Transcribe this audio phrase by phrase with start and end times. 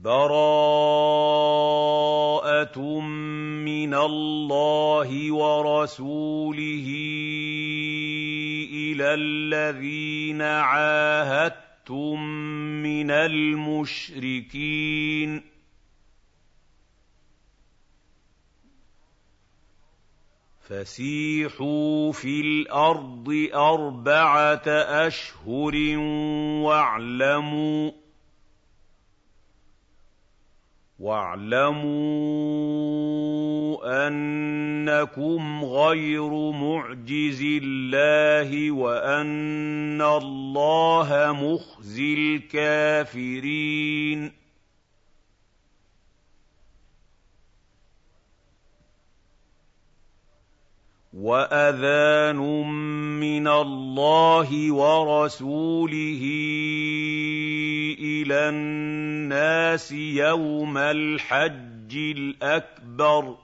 [0.00, 0.40] بَرَاءَةٌ
[3.64, 6.88] مِّنَ اللَّهِ وَرَسُولِهِ
[8.72, 12.20] إِلَى الَّذِينَ عَاهَدتُّم
[12.82, 14.50] مِّنَ الْمُشْرِكِينَ.
[20.60, 24.68] فَسِيحُوا فِي الْأَرْضِ أَرْبَعَةَ
[25.06, 25.74] أَشْهُرٍ
[26.64, 27.99] وَاعْلَمُوا
[31.00, 31.80] وَاعْلَمُوا
[34.08, 44.39] أَنَّكُمْ غَيْرُ مُعْجِزِي اللَّهِ وَأَنَّ اللَّهَ مُخْزِي الْكَافِرِينَ.
[51.12, 52.36] وَأَذَانٌ
[53.20, 56.22] مِّنَ اللَّهِ وَرَسُولِهِ
[57.98, 63.36] إِلَى النَّاسِ يَوْمَ الْحَجِّ الْأَكْبَرِ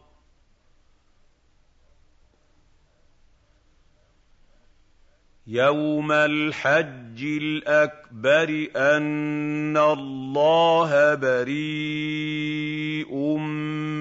[5.49, 13.15] يَوْمَ الْحَجِّ الْأَكْبَرِ أَنَّ اللَّهَ بَرِيءٌ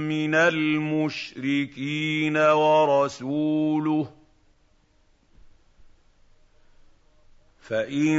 [0.09, 4.09] مِّنَ الْمُشْرِكِينَ وَرَسُولُهُ ۚ
[7.61, 8.17] فَإِن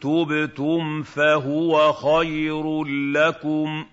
[0.00, 3.86] تُبْتُمْ فَهُوَ خَيْرٌ لَّكُمْ ۖ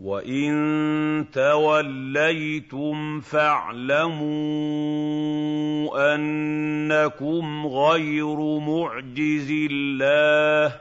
[0.00, 4.24] وَإِن تَوَلَّيْتُمْ فَاعْلَمُوا
[6.14, 10.80] أَنَّكُمْ غَيْرُ مُعْجِزِي اللَّهِ ۗ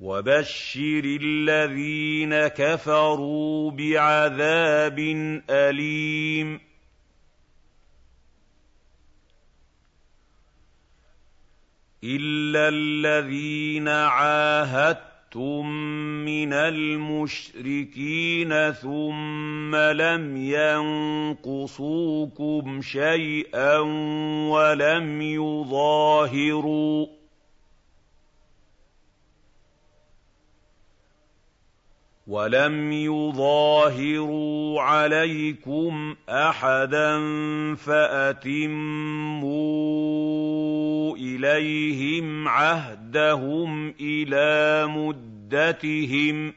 [0.00, 4.98] وَبَشِّرِ الَّذِينَ كَفَرُوا بِعَذَابٍ
[5.50, 6.60] أَلِيمٍ
[12.04, 20.36] إِلَّا الَّذِينَ عَاهَدتُّم مِّنَ الْمُشْرِكِينَ ثُمَّ لَمْ
[21.36, 23.78] يَنقُصُوكُمْ شَيْئًا
[24.48, 27.06] وَلَمْ يُظَاهِرُوا
[32.28, 37.18] وَلَمْ يُظَاهِرُوا عَلَيْكُمْ أَحَدًا
[37.74, 39.48] فَأَتِمُّوا
[41.18, 46.54] إِلَيْهِمْ عَهْدَهُمْ إِلَىٰ مُدَّتِهِمْ ۚ.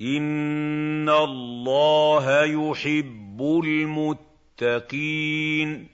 [0.00, 3.42] إِنَّ اللَّهَ يُحِبُّ
[4.58, 5.91] الْمُتَّقِينَ.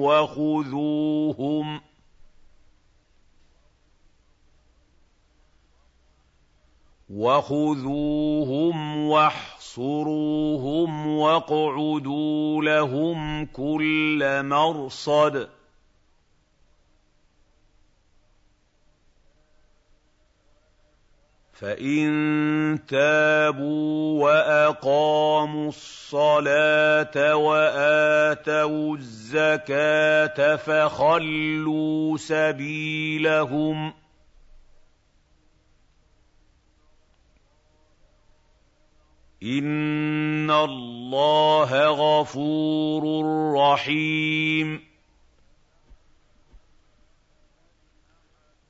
[0.00, 1.82] وَخُذُوهُمْ ۖ
[7.10, 15.48] وَخُذُوهُمْ وَاحْصُرُوهُمْ وَاقْعُدُوا لَهُمْ كُلَّ مَرْصَدٍ
[21.62, 33.94] فَإِن تَابُوا وَأَقَامُوا الصَّلَاةَ وَآتَوُا الزَّكَاةَ فَخَلُّوا سَبِيلَهُمْ ۚ
[39.42, 43.02] إِنَّ اللَّهَ غَفُورٌ
[43.56, 44.91] رَّحِيمٌ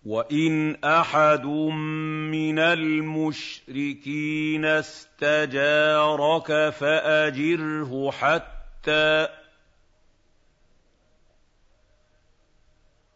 [0.07, 1.47] وَإِنْ أَحَدٌ
[2.35, 9.29] مِّنَ الْمُشْرِكِينَ اسْتَجَارَكَ فَأَجِرْهُ حَتَّىٰ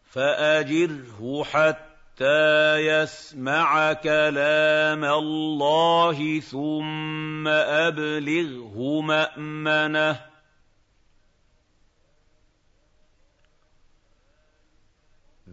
[0.03, 10.36] فَأَجِرْهُ حَتَّىٰ يَسْمَعَ كَلَامَ اللَّهِ ثُمَّ أَبْلِغْهُ مَأْمَنَهُ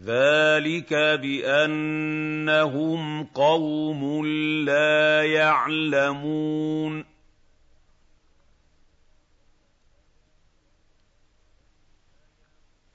[0.04, 4.26] ذَٰلِكَ بِأَنَّهُمْ قَوْمٌ
[4.64, 7.04] لَّا يَعْلَمُونَ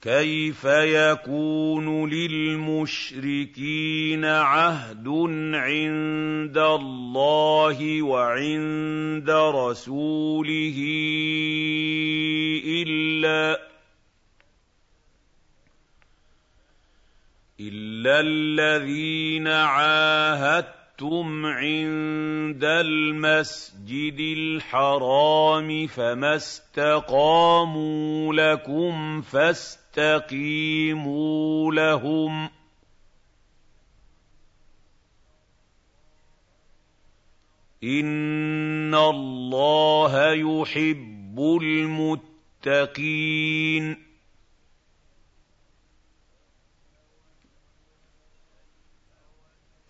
[0.02, 3.64] كَيْفَ يَكُونُ لِلْمُشْرِكِينَ
[4.24, 5.08] عَهْدٌ
[5.54, 10.78] عِندَ اللَّهِ وَعِندَ رَسُولِهِ
[12.64, 13.69] إِلَّا
[17.60, 30.52] إِلَّا الَّذِينَ عَاهَدتُّم عند المسجد الحرام فما استقاموا لكم فاستقيموا
[31.72, 32.50] لهم ۖ
[37.84, 42.90] إِنَّ اللَّهَ يُحِبُّ الْمُتَّقِينَ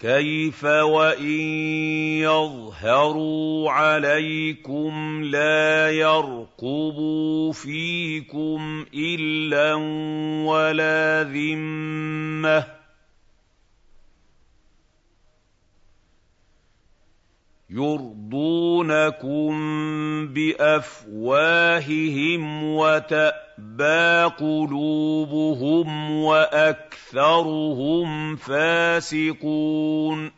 [0.01, 1.41] كَيْفَ وَإِن
[2.25, 9.75] يَظْهَرُوا عَلَيْكُمْ لَا يَرْقُبُوا فِيكُمْ إِلًّا
[10.49, 12.67] وَلَا ذِمَّةً
[17.71, 19.53] يُرْضُونَكُم
[20.27, 21.65] بِأَفْوَاهِهِمْ
[23.61, 27.67] وَتَأْبَىٰ قُلُوبُهُمْ وَأَكْثَرُهُمْ
[28.37, 30.33] فَاسِقُونَ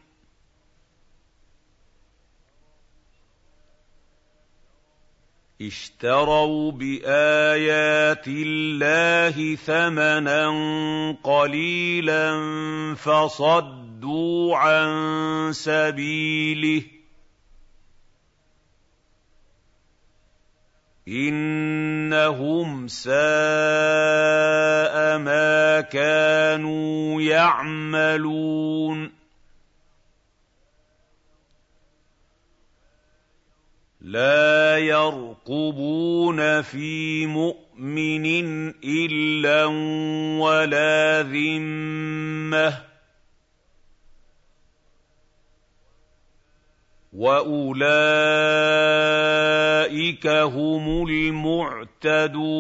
[5.62, 10.46] اشْتَرَوْا بِآيَاتِ اللَّهِ ثَمَنًا
[11.22, 12.34] قَلِيلًا
[12.94, 16.82] فَصَدُّوا عَن سَبِيلِهِ
[21.08, 23.14] إِنَّهُمْ سَاءَ
[25.19, 29.12] مَا كَانُوا يَعْمَلُونَ
[34.00, 38.26] لَا يَرْقُبُونَ فِي مُؤْمِنٍ
[38.84, 39.64] إِلًّا
[40.38, 42.91] وَلَا ذِمَّةً
[47.12, 47.86] وَأُولَٰئِكَ
[50.26, 52.52] هُمُ الْمُعْتَدُونَ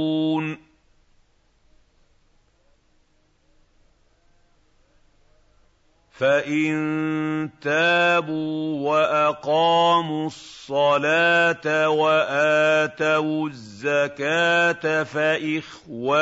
[6.10, 16.16] فَإِن تَابُوا وَأَقَامُوا الصَّلَاةَ وَآتَوُا الزَّكَاةَ فَإِخْوَانُكُمْ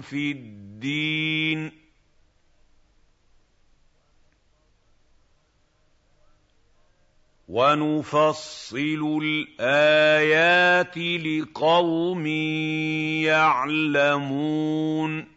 [0.00, 1.85] فِي الدِّينِ
[7.48, 12.26] وَنُفَصِّلُ الْآيَاتِ لِقَوْمٍ
[13.22, 15.36] يَعْلَمُونَ.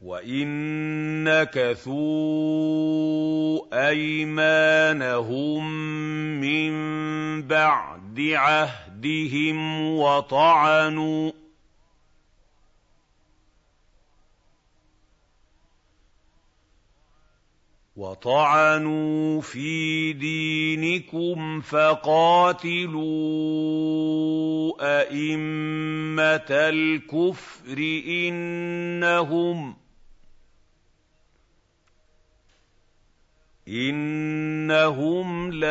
[0.00, 0.46] وَإِن
[1.24, 1.96] نَّكَثُوا
[3.88, 5.70] أَيْمَانَهُم
[6.40, 6.72] مِّن
[7.42, 11.32] بَعْدِ عَهْدِهِمْ وَطَعَنُوا
[17.96, 23.02] وَطَعَنُوا فِي دِينِكُمْ فَقَاتِلُوا
[25.00, 27.78] أَئِمَّةَ الْكُفْرِ
[28.08, 29.76] إِنَّهُمْ
[33.68, 35.68] إِنَّهُمْ لَا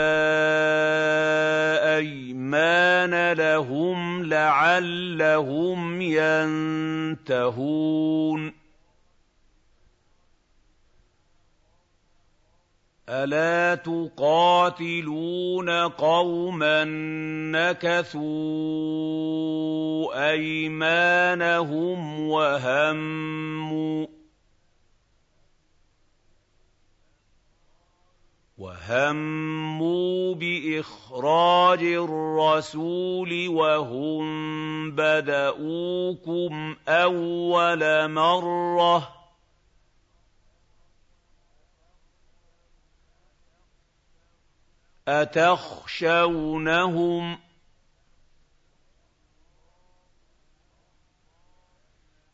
[1.98, 6.02] أَيْمَانَ لَهُمْ لَعَلَّهُمْ
[7.22, 7.46] يَنتَهُونَ
[13.10, 16.84] أَلَا تُقَاتِلُونَ قَوْمًا
[17.54, 18.22] نَّكَثُوا
[20.32, 24.08] أَيْمَانَهُمْ وَهَمُّوا
[28.58, 34.26] وَهَمُّوا بِإِخْرَاجِ الرَّسُولِ وَهُم
[34.92, 39.25] بَدَءُوكُمْ أَوَّلَ مَرَّةٍ
[45.08, 46.56] أَتَخْشَوْنَهُمْ
[47.36, 47.40] ۚ؟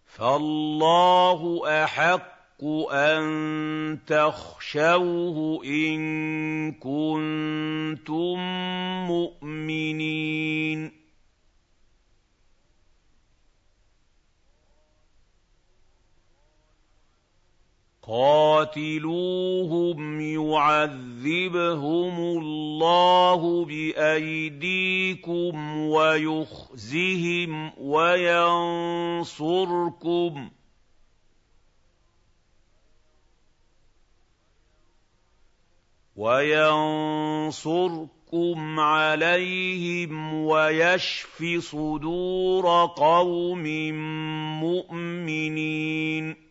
[0.06, 8.40] فَاللَّهُ أَحَقُّ أَن تَخْشَوْهُ إِن كُنتُم
[9.08, 11.01] مُّؤْمِنِينَ.
[18.12, 29.30] قَاتِلُوهُمْ يُعَذِّبْهُمُ اللَّهُ بِأَيْدِيكُمْ وَيُخْزِهِمْ وَيَنصُرْكُمْ
[30.50, 30.52] ۚ.
[36.16, 37.50] وَيَنصُرْكُمْ
[38.80, 43.64] عَلَيْهِمْ وَيَشْفِ صُدُورَ قَوْمٍ
[44.64, 46.51] مُّؤْمِنِينَ.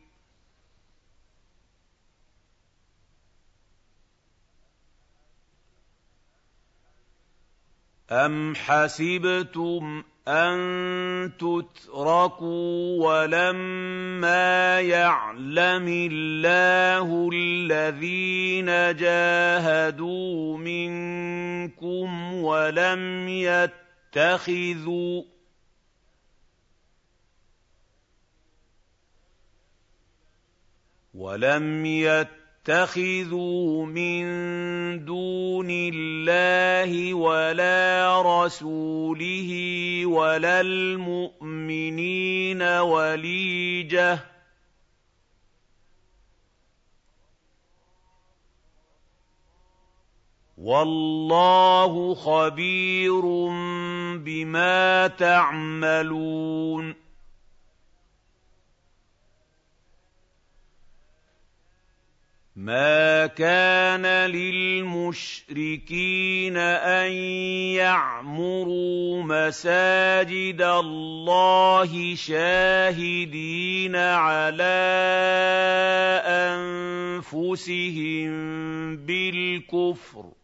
[8.11, 18.65] أَمْ حَسِبْتُمْ أَن تُتْرَكُوا وَلَمَّا يَعْلَمِ اللَّهُ الَّذِينَ
[18.97, 25.23] جَاهَدُوا مِنكُمْ وَلَمْ يَتَّخِذُوا
[31.13, 32.40] ولم يَتَّخِذُوا
[33.85, 34.25] مِن
[35.05, 39.51] دُونِ اللَّهِ وَلَا رَسُولِهِ
[40.05, 44.19] وَلَا الْمُؤْمِنِينَ وَلِيجَةً ۚ
[50.57, 53.21] وَاللَّهُ خَبِيرٌ
[54.17, 57.10] بِمَا تَعْمَلُونَ
[62.61, 64.05] مَا كَانَ
[64.85, 65.87] لِلْمُشْرِكِينَ
[66.57, 67.11] أَن
[67.81, 74.61] يَعْمُرُوا مَسَاجِدَ اللَّهِ شَاهِدِينَ عَلَىٰ
[77.25, 78.31] أَنفُسِهِم
[78.97, 80.35] بِالْكُفْرِ ۚ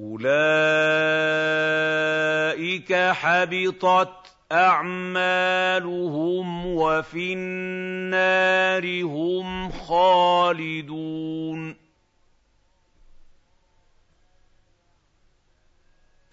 [0.00, 0.42] أُولَٰئِكَ
[3.12, 11.76] حَبِطَتْ أَعْمَالُهُمْ وَفِي النَّارِ هُمْ خَالِدُونَ.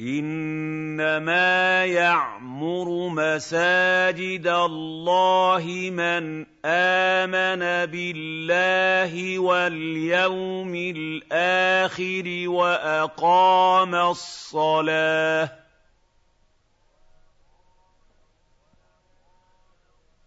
[0.01, 15.68] إِنَّمَا يَعْمُرُ مَسَاجِدَ اللَّهِ مَنْ آمَنَ بِاللَّهِ وَالْيَوْمِ الْآخِرِ وَأَقَامَ الصَّلَاةَ.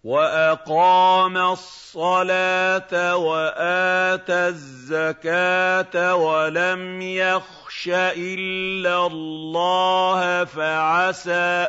[0.05, 11.69] وَأَقَامَ الصَّلَاةَ وَآتَى الزَّكَاةَ وَلَمْ يَخْشَ إِلَّا اللَّهَ فَعَسَىٰ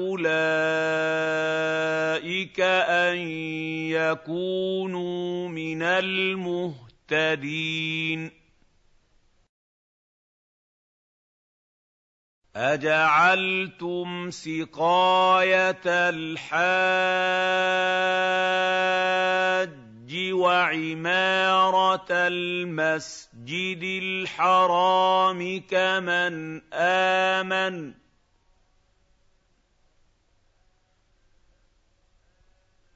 [0.00, 0.40] أُولَٰئِكَ
[2.88, 3.16] أَن
[3.92, 7.20] يَكُونُوا مِنَ الْمُهْتَدِينَ
[12.56, 16.50] أَجَعَلْتُمْ سِقَايَةَ الْحَاجِّ
[20.32, 27.94] وَعِمَارَةَ الْمَسْجِدِ الْحَرَامِ كَمَنْ آمَنَ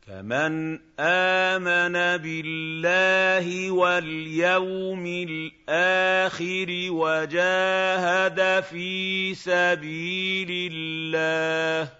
[0.06, 11.94] كَمَنْ آمَنَ بِاللَّهِ وَالْيَوْمِ الْآخِرِ وَجَاهَدَ فِي سَبِيلِ اللَّهِ ۚ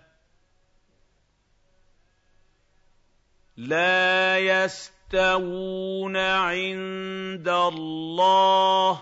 [3.56, 8.99] لَا يَسْتَوُونَ عِندَ اللَّهِ ۗ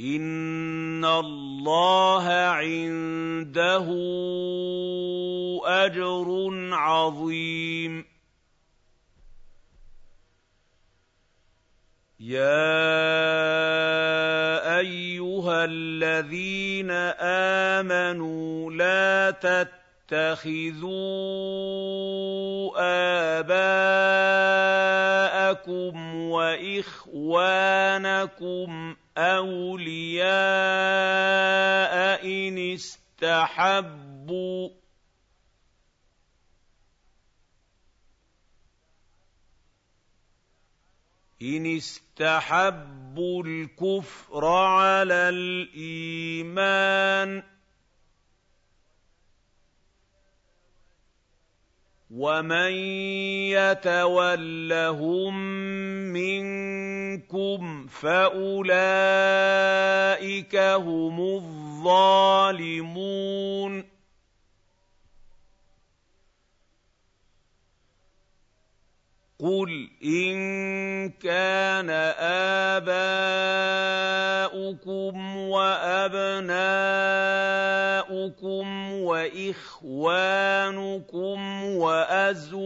[0.00, 3.86] إن الله عنده
[5.64, 8.04] أجر عظيم.
[12.20, 13.04] يَا
[14.78, 16.90] أَيُّهَا الَّذِينَ
[17.80, 20.94] آمَنُوا لَا تَتَّخِذُوا
[23.40, 23.74] آبَاءَكُمْ
[26.30, 27.14] وَإِخْوَانَكُمْ
[29.18, 30.24] أَوْلِيَاءَ
[32.26, 34.68] إِنِ اسْتَحَبُّوا.
[41.42, 46.82] إِنِ اسْتَحَبُّوا الْكُفْرَ عَلَى الْإِيمَانِ
[47.42, 47.44] ۚ.
[52.14, 52.72] وَمَن
[53.58, 55.34] يَتَوَلَّهُم
[56.14, 58.74] مِّنكُمْ فَأُولَٰئِكَ
[60.56, 62.34] هُمُ الظَّالِمُونَ
[69.44, 71.90] قُلْ إِن كَانَ
[74.40, 76.52] آبَاؤُكُمْ وَأَبْنَاؤُكُمْ
[78.92, 80.04] وَإِخْوَانُكُمْ
[81.76, 82.64] وَأَزْوَاجُكُمْ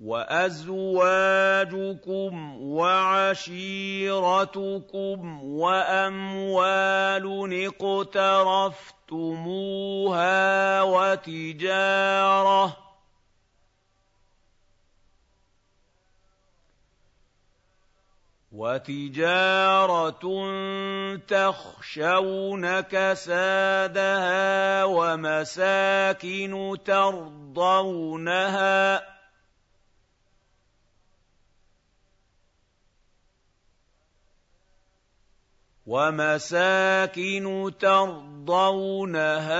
[0.00, 1.12] وَأَزْوَاجُكُمْ
[2.62, 3.58] وَعَشِيرَتُكُمْ
[5.44, 7.26] وَأَمْوَالٌ
[7.66, 8.82] اقْتَرَفْتُمُوهَا
[10.82, 12.76] وَتِجَارَةٌ
[18.52, 20.24] وتجارة
[21.28, 24.44] تخشون كسادها
[24.84, 27.98] ومساكن ترضونها
[35.88, 39.56] وَمَسَاكِنُ تَرْضَوْنَهَا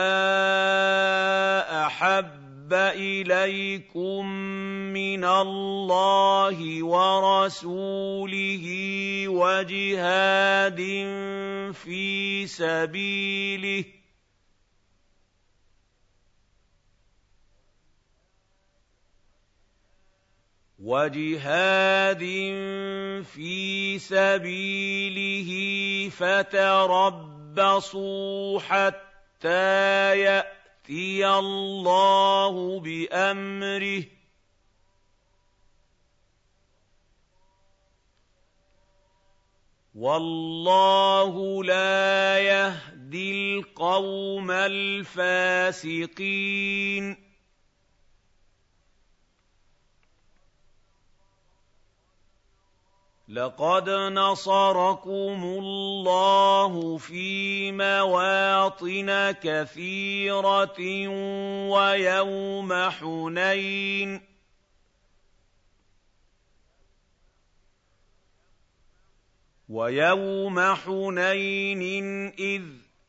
[1.87, 4.27] أَحَبَّ إِلَيْكُم
[4.93, 8.67] مِّنَ اللَّهِ وَرَسُولِهِ
[9.29, 10.81] وَجِهَادٍ
[11.73, 13.98] فِي سَبِيلِهِ
[20.79, 22.23] وَجِهَادٍ
[23.27, 25.51] فِي سَبِيلِهِ
[26.15, 27.41] فَتَرَبَّصُوا
[28.61, 34.07] حَتَّىٰ يَأْتِيَ اللَّهُ بِأَمْرِهِ ۗ
[39.95, 45.79] وَاللَّهُ لَا يَهْدِي الْقَوْمَ الْفَاسِقِينَ
[53.29, 61.09] لَقَدْ نَصَرَكُمُ اللَّهُ فِي مَوَاطِنَ كَثِيرَةٍ
[61.69, 64.23] وَيَوْمَ حُنَيْنٍ ۗ.
[69.69, 71.83] وَيَوْمَ حُنَيْنٍ
[72.39, 72.63] إِذْ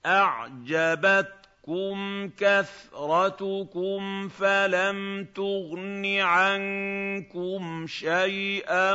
[0.05, 1.38] أَعْجَبَتْ
[1.69, 8.93] تَأْتِكُمْ كَثْرَتُكُمْ فَلَمْ تُغْنِ عَنكُمْ شَيْئًا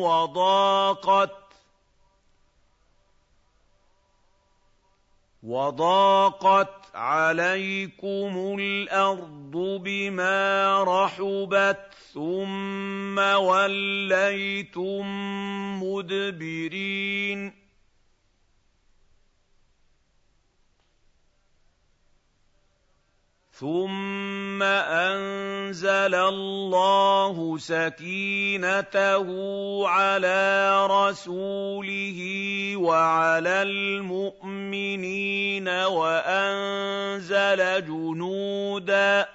[0.00, 1.36] وَضَاقَتْ
[5.42, 9.52] وَضَاقَتْ عَلَيْكُمُ الْأَرْضُ
[9.84, 15.06] بِمَا رَحُبَتْ ثُمَّ وَلَّيْتُم
[15.82, 17.61] مُّدْبِرِينَ
[23.52, 29.26] ثُمَّ أَنزَلَ اللَّهُ سَكِينَتَهُ
[29.88, 32.20] عَلَىٰ رَسُولِهِ
[32.76, 39.28] وَعَلَى الْمُؤْمِنِينَ وَأَنزَلَ جُنُودًا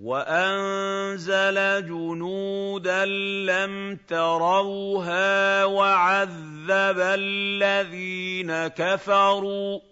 [0.00, 3.04] وَأَنزَلَ جُنُودًا
[3.44, 9.82] لَّمْ تَرَوْهَا وَعَذَّبَ الَّذِينَ كَفَرُوا ۚ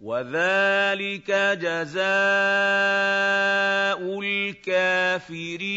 [0.00, 1.30] وَذَٰلِكَ
[1.62, 2.02] جَزَاءُ
[4.20, 5.72] الْكَافِرِينَ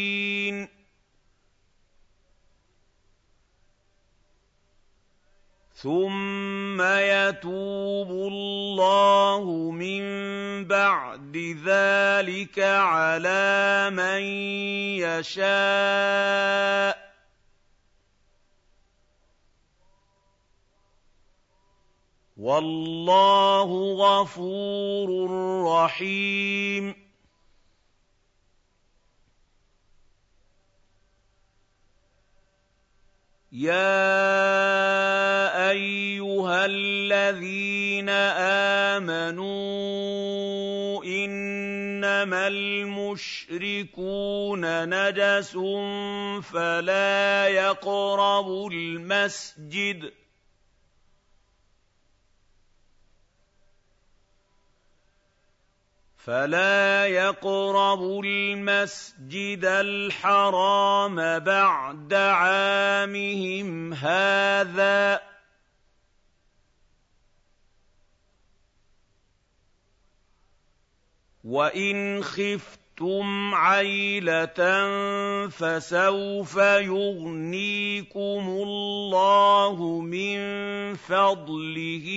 [5.85, 10.01] ثُمَّ يَتُوبُ اللَّهُ مِن
[10.65, 14.21] بَعْدِ ذلك على من
[15.05, 15.45] يشاء
[22.37, 25.09] والله غفور
[25.69, 27.04] رحيم
[33.55, 33.71] يَا
[35.71, 38.09] أَيُّهَا الَّذِينَ
[38.99, 39.45] آمَنُوا
[41.03, 43.79] إِنَّمَا الْمُشْرِكُونَ
[44.89, 45.51] نَجَسٌ
[46.51, 50.11] فَلَا يَقْرَبُوا الْمَسْجِدَ
[56.25, 65.21] فلا يقربوا المسجد الحرام بعد عامهم هذا.
[71.43, 72.23] وإن
[72.99, 74.59] خفتم عيله
[75.49, 80.39] فسوف يغنيكم الله من
[80.95, 82.07] فضله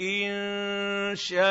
[0.00, 1.42] ان شاء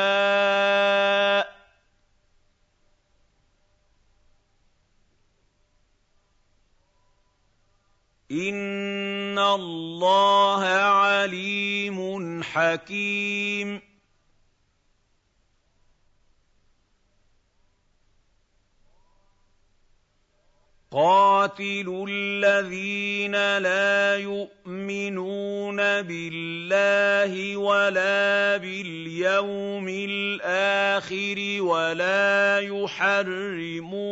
[8.30, 13.91] ان الله عليم حكيم
[20.92, 34.02] قاتلوا الذين لا يؤمنون بالله ولا باليوم الآخر ولا يحرمون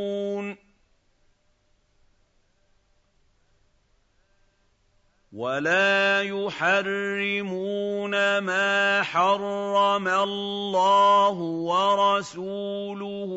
[5.32, 11.36] ولا يحرمون ما حرم الله
[11.70, 13.30] ورسوله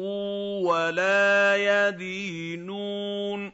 [0.66, 1.56] ولا
[1.90, 3.52] يدينون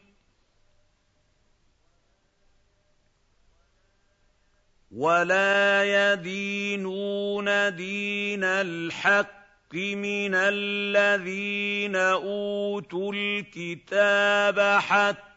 [4.92, 15.29] ولا يدينون دين الحق من الذين اوتوا الكتاب حتى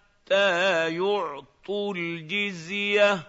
[0.89, 3.29] يعطوا يعطوا الجزية.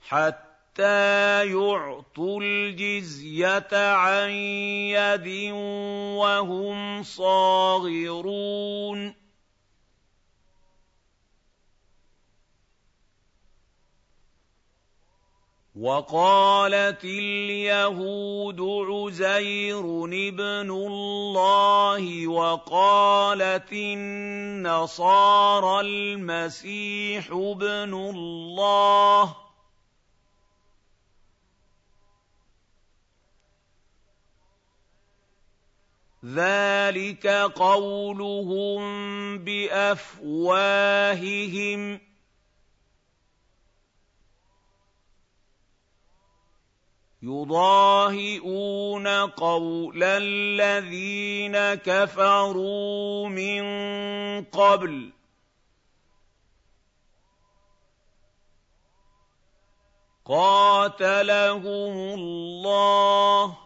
[0.00, 5.52] حتى يعطوا الجزية عن يد
[6.18, 8.44] وهم صاغرون.
[15.74, 25.00] وقالت اليهود عزير ابن الله وقالت النصارى
[25.80, 29.36] المسيح ابن الله.
[36.24, 38.82] ذلك قولهم
[39.38, 40.54] بأفواههم
[47.24, 53.64] يُضَاهِئُونَ قَوْلَ الَّذِينَ كَفَرُوا مِن
[54.44, 55.12] قَبْلُ.
[60.24, 63.58] قَاتَلَهُمُ اللَّهُ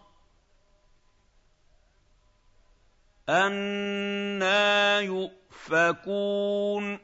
[3.29, 6.99] أَنَّىٰ يُؤْفَكُونَ.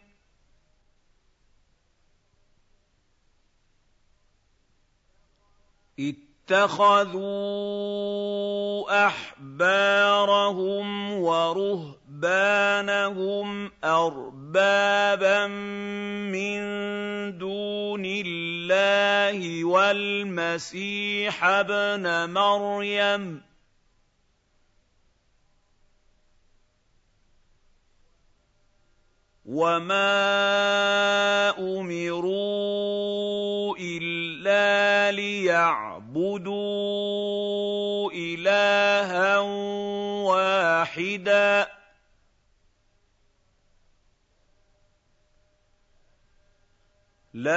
[6.44, 7.24] اتَّخَذُوا
[9.06, 12.00] أَحْبَارَهُمْ وَرُهْبَانَهُمْ
[13.84, 15.46] أَرْبَابًا
[16.36, 16.60] مِّن
[17.38, 23.42] دُونِ اللَّهِ وَالْمَسِيحَ ابْنَ مَرْيَمَ ۚ
[29.44, 30.08] وَمَا
[31.58, 32.53] أُمِرُوا
[36.14, 39.38] لِيَعْبُدُوا إِلَٰهًا
[40.30, 41.68] وَاحِدًا ۖ
[47.34, 47.54] لَا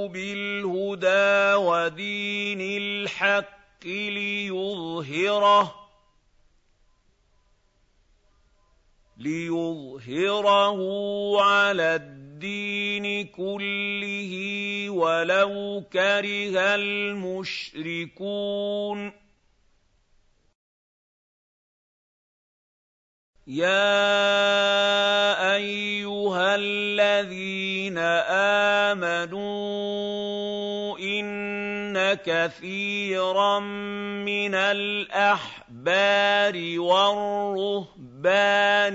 [0.08, 5.74] بِالْهُدَىٰ وَدِينِ الْحَقِّ لِيُظْهِرَهُ
[9.18, 10.78] لِيُظْهِرَهُ
[11.42, 14.32] عَلَى الدِّينِ كُلِّهِ
[14.90, 18.10] وَلَوْ كَرِهَ الْمُشْرِكُونَ.
[23.46, 23.70] يَا
[25.56, 27.98] أَيُّهَا الَّذِينَ
[28.88, 29.38] آمَنُوا
[30.98, 33.58] إِنَّ كَثِيرًا
[34.24, 38.94] مِّنَ الْأَحْبَارِ وَالرُّهْبَانِ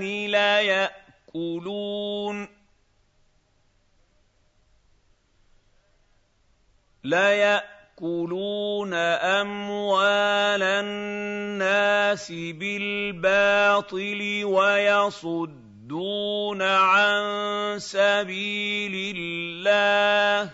[1.34, 2.48] لَيَأْكُلُونَ
[7.96, 15.42] يَأْكُلُونَ أَمْوَالَ النَّاسِ بِالْبَاطِلِ وَيَصُدُّونَ
[16.62, 20.52] عَن سَبِيلِ اللَّهِ ۗ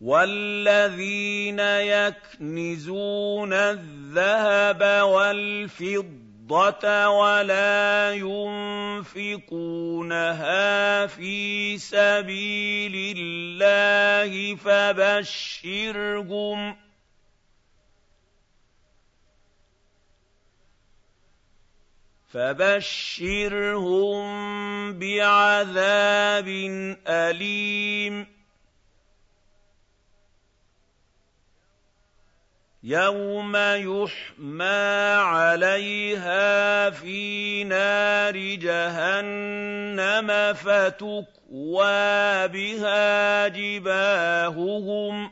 [0.00, 9.46] وَالَّذِينَ يَكْنِزُونَ الذَّهَبَ وَالْفِضَّةَ الْفِضَّةَ وَلَا يُنفِقُونَهَا
[11.06, 15.96] فِي سَبِيلِ اللَّهِ فَبَشِّرْهُم
[22.32, 24.22] فبشرهم
[24.98, 26.48] بعذاب
[27.08, 28.33] أليم
[32.84, 45.30] يَوْمَ يُحْمَىٰ عَلَيْهَا فِي نَارِ جَهَنَّمَ فَتُكْوَىٰ بِهَا جِبَاهُهُمْ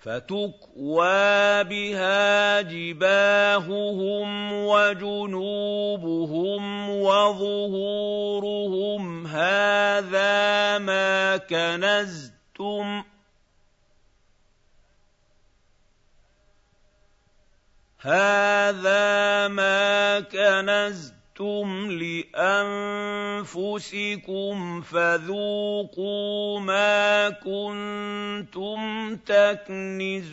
[0.00, 8.46] فَتُكْوَىٰ بِهَا جِبَاهُهُمْ وَجُنُوبُهُمْ وَظُهُورُهُمْ
[9.26, 13.02] هَٰذَا مَا كَنَزْتُمْ كنتم
[18.00, 21.90] هذا ما كنزتم
[23.42, 28.80] لأنفسكم فذوقوا ما كنتم
[29.16, 30.32] تكنزون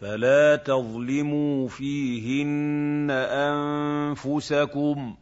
[0.00, 5.16] فَلَا تَظْلِمُوا فِيهِنَّ أَنفُسَكُمْ ۚ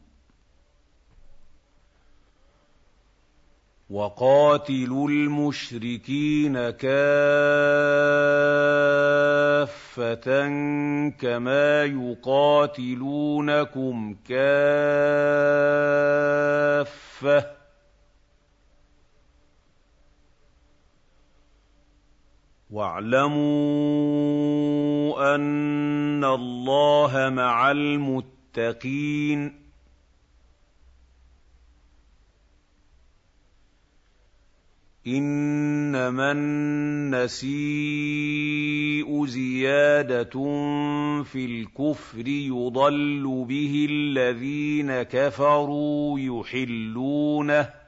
[3.91, 6.89] وَقَاتِلُوا الْمُشْرِكِينَ كَافَّةً
[11.11, 12.97] كَمَا يُقَاتِلُونَكُمْ
[14.29, 15.55] كَافَّةً
[22.75, 23.35] وَاعْلَمُوا
[25.35, 29.65] أَنَّ اللَّهَ مَعَ الْمُتَّقِينَ.
[35.07, 40.33] إِنَّمَا النَّسِيءُ زِيَادَةٌ
[41.25, 47.84] فِي الْكُفْرِ يُضَلُّ بِهِ الَّذِينَ كَفَرُوا يُحِلُّونَهُ.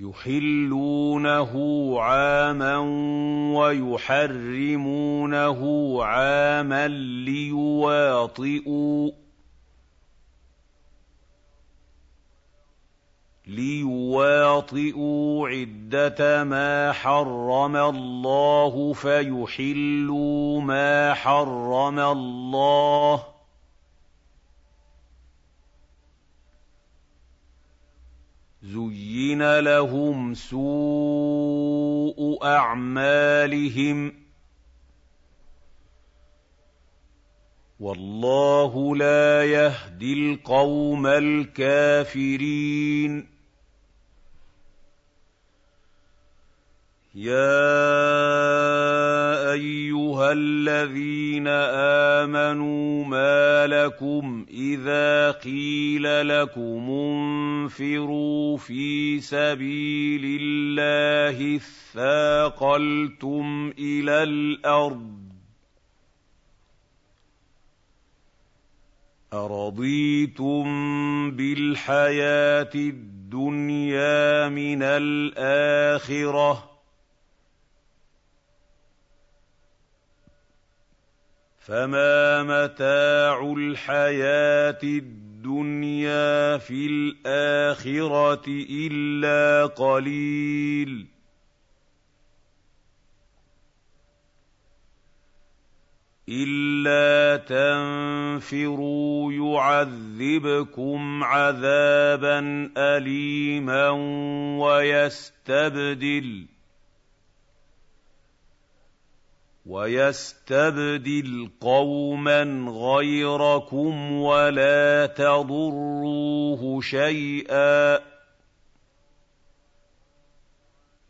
[0.00, 1.52] يُحِلُّونَهُ
[2.00, 2.76] عَامًا
[3.58, 5.60] وَيُحَرِّمُونَهُ
[6.04, 6.88] عَامًا
[7.26, 9.10] لِّيُوَاطِئُوا
[13.46, 23.37] لِيُوَاطِئُوا عِدَّةَ مَا حَرَّمَ اللَّهُ فَيُحِلُّوا مَا حَرَّمَ اللَّهُ
[28.68, 31.58] زين لهم سوء
[32.44, 34.12] اعمالهم
[37.80, 42.58] والله لا يهدي القوم الكافرين
[47.14, 48.48] يَا
[49.52, 51.48] أَيُّهَا الَّذِينَ
[52.18, 63.44] آمَنُوا مَا لَكُمْ إِذَا قِيلَ لَكُمُ انفِرُوا فِي سَبِيلِ اللَّهِ اثَّاقَلْتُمْ
[63.78, 65.18] إِلَى الْأَرْضِ
[69.32, 70.64] أَرَضِيتُم
[71.30, 76.77] بِالْحَيَاةِ الدُّنْيَا مِنَ الْآخِرَةِ
[81.68, 91.06] فما متاع الحياة الدنيا في الاخره الا قليل.
[96.28, 103.90] الا تنفروا يعذبكم عذابا اليما
[104.60, 106.46] ويستبدل
[109.68, 117.98] ويستبدل قوما غيركم ولا تضروه شيئا.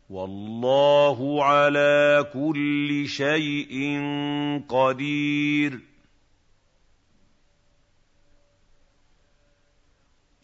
[0.09, 4.01] والله على كل شيء
[4.69, 5.79] قدير.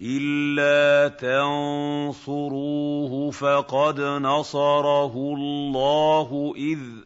[0.01, 6.79] إِلَّا تَنصُرُوهُ فَقَدْ نَصَرَهُ اللَّهُ إِذْ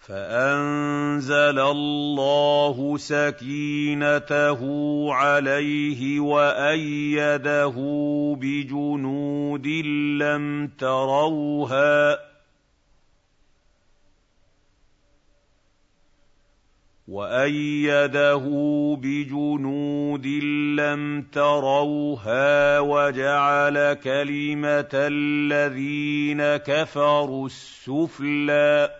[0.00, 4.60] فانزل الله سكينته
[5.14, 7.74] عليه وايده
[8.40, 12.18] بجنود لم تروها
[17.08, 18.44] وايده
[19.02, 20.26] بجنود
[20.80, 28.99] لم تروها وجعل كلمه الذين كفروا السفلي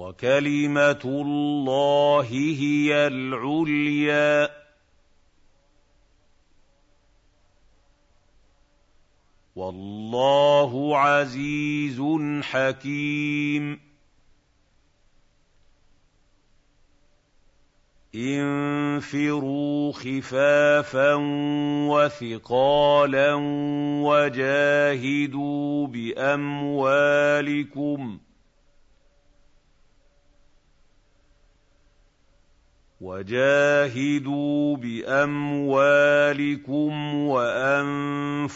[0.00, 4.50] وكلمة الله هي العليا.
[9.56, 12.02] والله عزيز
[12.42, 13.80] حكيم.
[18.14, 21.14] انفروا خفافا
[21.88, 23.34] وثقالا
[24.04, 26.80] وجاهدوا بأموالكم.
[33.00, 35.74] وَجَاهِدُوا بِأَمْوَالِكُمْ
[37.14, 38.52] وَأَنفُسِكُمْ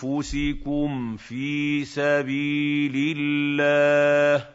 [1.16, 4.46] فِي سَبِيلِ اللَّهِ ۚ.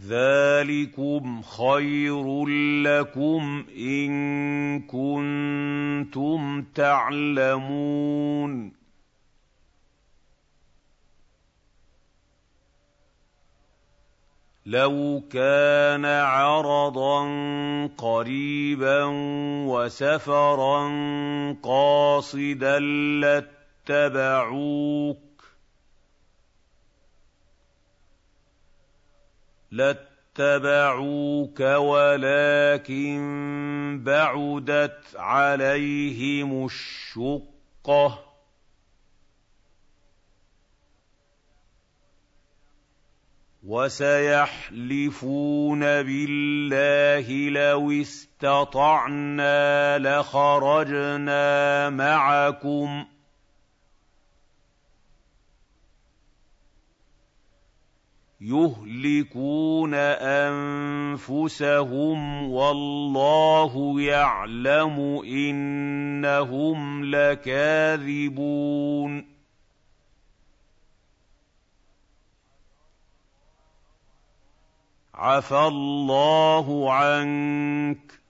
[0.00, 2.46] ذَٰلِكُمْ خَيْرٌ
[2.82, 8.72] لَّكُمْ إِن كُنتُمْ تَعْلَمُونَ.
[14.66, 17.20] لَوْ كَانَ عَرَضًا
[17.98, 19.04] قَرِيبًا
[19.68, 20.82] وَسَفَرًا
[21.62, 22.78] قَاصِدًا
[23.88, 25.24] لَّاتَّبَعُوكَ
[29.70, 33.20] لاتبعوك ولكن
[34.04, 38.33] بعدت عليهم الشقه
[43.66, 45.20] وَسَيَحْلِفُونَ
[45.80, 49.48] بِاللَّهِ لَوِ اسْتَطَعْنَا
[49.98, 53.06] لَخَرَجْنَا مَعَكُمْ ۚ.
[58.40, 59.94] يُهْلِكُونَ
[61.24, 62.18] أَنفُسَهُمْ
[62.50, 68.54] وَاللَّهُ يَعْلَمُ إِنَّهُمْ لَكَاذِبُونَ.
[75.14, 78.20] عفى الله عنك.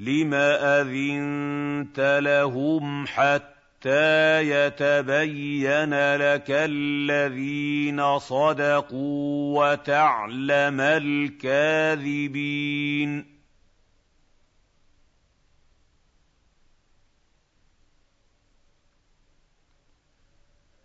[0.00, 12.14] لم أذنت لهم حتى يتبين لك الذين صدقوا وتعلم الكاذبين.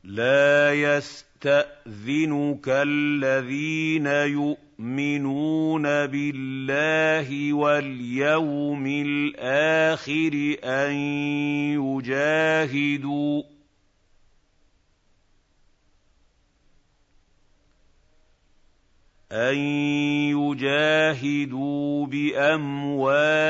[0.03, 0.73] لا
[1.46, 10.92] يستاذنك الذين يؤمنون بالله واليوم الآخر ان
[11.80, 13.44] يجاهدوا
[19.32, 19.56] أن
[20.36, 23.42] يجاهدوا بأموالهم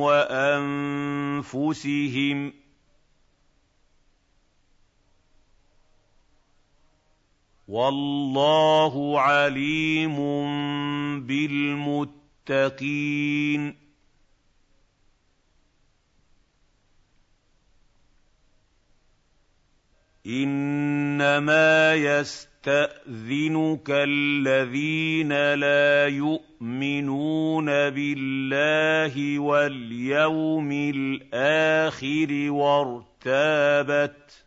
[0.00, 1.32] وأنفسهم
[2.50, 2.61] ۖ
[7.72, 10.16] والله عليم
[12.46, 12.82] بالمتقين.
[20.26, 34.41] إنما يستأذنك الذين لا يؤمنون بالله واليوم الآخر وارتابت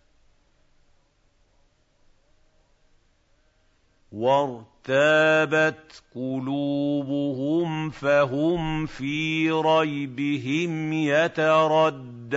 [4.15, 12.35] وارتابت قلوبهم فهم في ريبهم يترددون.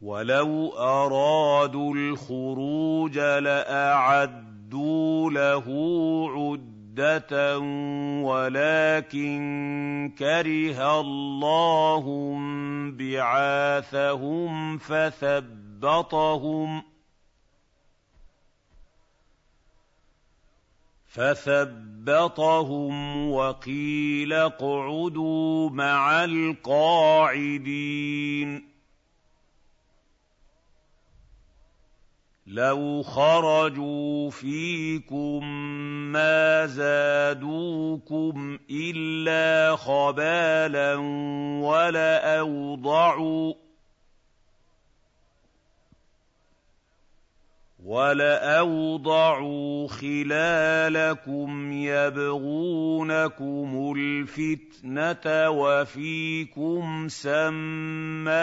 [0.00, 5.64] ولو أرادوا الخروج لأعدوا له
[6.36, 7.58] عدة
[8.22, 9.38] ولكن
[10.18, 12.34] كره الله
[12.98, 16.82] بعاثهم فثبطهم.
[21.08, 22.94] فثبطهم
[23.30, 27.88] وقيل اقعدوا مع القاعدين
[32.46, 35.44] لو خرجوا فيكم
[36.12, 40.94] ما زادوكم الا خبالا
[41.62, 43.54] ولاوضعوا
[47.88, 58.34] وَلَأَوْضَعُوا خِلَالَكُمْ يَبْغُونَكُمُ الْفِتْنَةَ وَفِيكُمْ سَمَّاعُونَ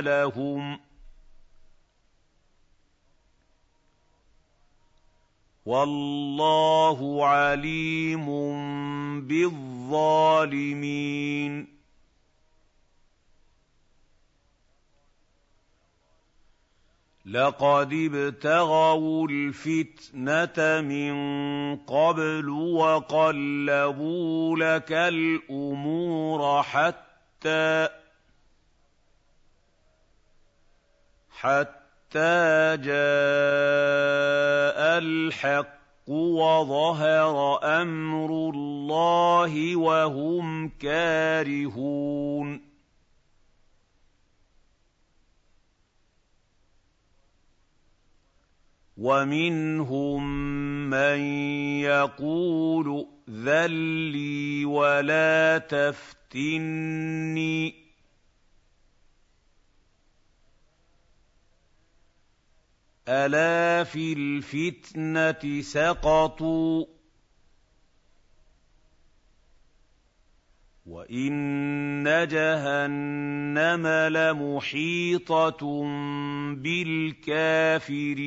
[0.00, 0.80] لَهُمْ ۗ
[5.66, 8.26] وَاللَّهُ عَلِيمٌ
[9.26, 10.54] بِالظَّالِمِينَ
[17.26, 21.14] لقد ابتغوا الفتنه من
[21.76, 27.88] قبل وقلبوا لك الأمور حتى
[31.30, 32.94] حتى جاء
[34.98, 35.74] الحق
[36.08, 42.73] وظهر أمر الله وهم كارهون
[48.96, 50.22] ومنهم
[50.90, 51.18] من
[51.80, 56.94] يقول ائذن لي ولا تفتني.
[63.08, 66.93] ألا في الفتنة سقطوا؟
[70.86, 75.82] وان جهنم لمحيطه
[76.54, 78.24] بالكافرين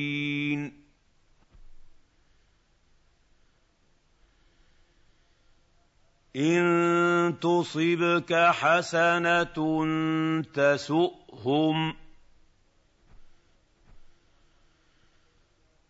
[6.36, 9.84] ان تصبك حسنه
[10.42, 11.94] تسؤهم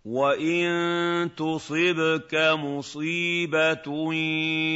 [0.05, 4.15] وان تصبك مصيبه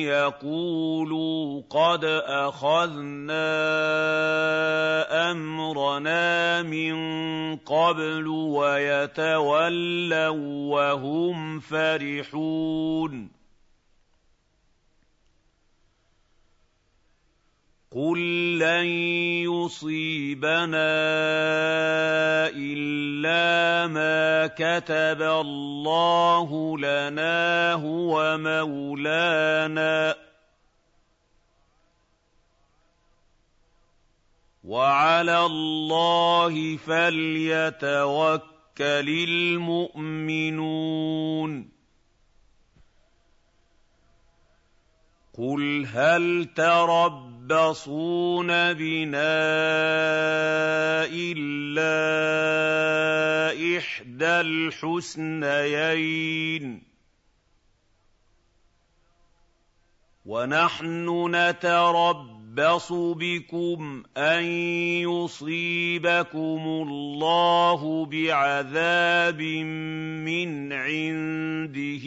[0.06, 3.42] يقولوا قد اخذنا
[5.30, 6.96] امرنا من
[7.56, 10.32] قبل ويتولوا
[10.72, 13.41] وهم فرحون
[17.94, 18.86] قل لن
[19.44, 20.92] يصيبنا
[22.48, 30.16] الا ما كتب الله لنا هو مولانا
[34.64, 38.48] وعلى الله فليتوكل
[39.28, 40.72] المؤمنون
[45.38, 46.48] قل هل
[47.48, 49.42] تربصون بنا
[51.10, 51.98] الا
[53.78, 54.40] احدى
[54.80, 56.12] الحسنيين
[60.26, 64.44] ونحن نتربص بكم ان
[65.02, 72.06] يصيبكم الله بعذاب من عنده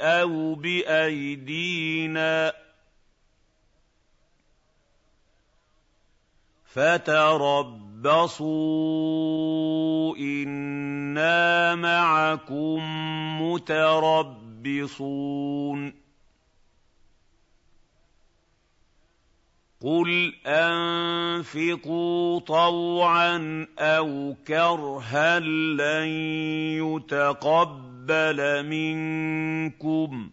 [0.00, 1.80] أو بايدينا
[6.70, 8.16] فتربصوا
[10.16, 12.80] أنا معكم
[13.42, 15.00] متربصون
[19.80, 26.08] قُلْ أَنفِقُوا طَوْعًا أَوْ كَرْهًا لَّن
[26.84, 30.32] يُتَقَبَّلَ مِنكُمْ ۖ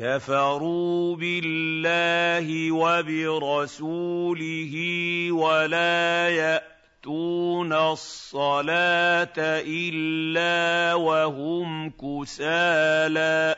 [0.00, 4.74] كفروا بالله وبرسوله
[5.32, 13.56] ولا يَأْتُونَ الصَّلَاةَ إِلَّا وَهُمْ كُسَالَىٰ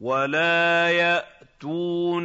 [0.00, 1.37] وَلَا يَأْتُونَ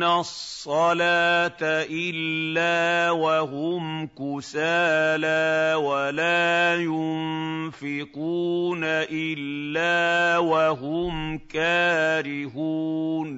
[0.03, 1.57] الصَّلَاةَ
[1.89, 13.29] إِلَّا وَهُمْ كُسَالَىٰ وَلَا يُنفِقُونَ إِلَّا وَهُمْ كَارِهُونَ.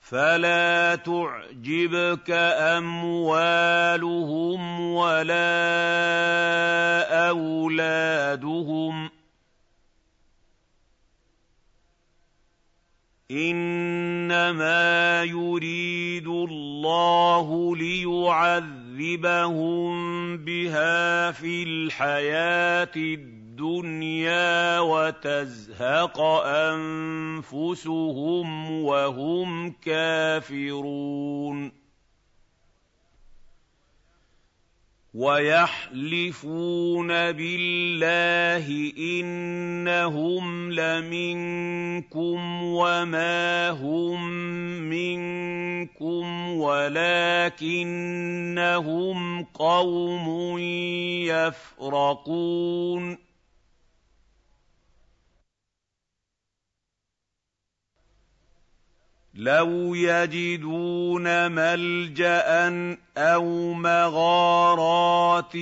[0.00, 2.30] فَلَا تُعْجِبْكَ
[2.78, 4.00] أَمْوَالُهُمْ
[4.80, 5.36] وَلَا
[7.28, 9.12] أَوْلَادُهُمْ ۚ.
[13.30, 19.56] إِنَّمَا يُرِيدُ اللَّهُ لِيُعَذِّبَهُم
[20.36, 26.20] بِهَا فِي الْحَيَاةِ الدُّنْيَا وَتَزْهَقَ
[27.66, 31.85] أَنفُسُهُمْ وَهُمْ كَافِرُونَ.
[35.16, 44.30] وَيَحْلِفُونَ بِاللَّهِ إِنَّهُمْ لَمِنكُمْ وَمَا هُم
[44.92, 47.56] مِّنكُمْ وَلَٰكِنَّهُمْ
[49.44, 50.58] قَوْمٌ
[51.32, 53.25] يَفْرَقُونَ
[59.36, 62.68] لَوْ يَجِدُونَ مَلْجَأً
[63.16, 65.54] أَوْ مَغَارَاتٍ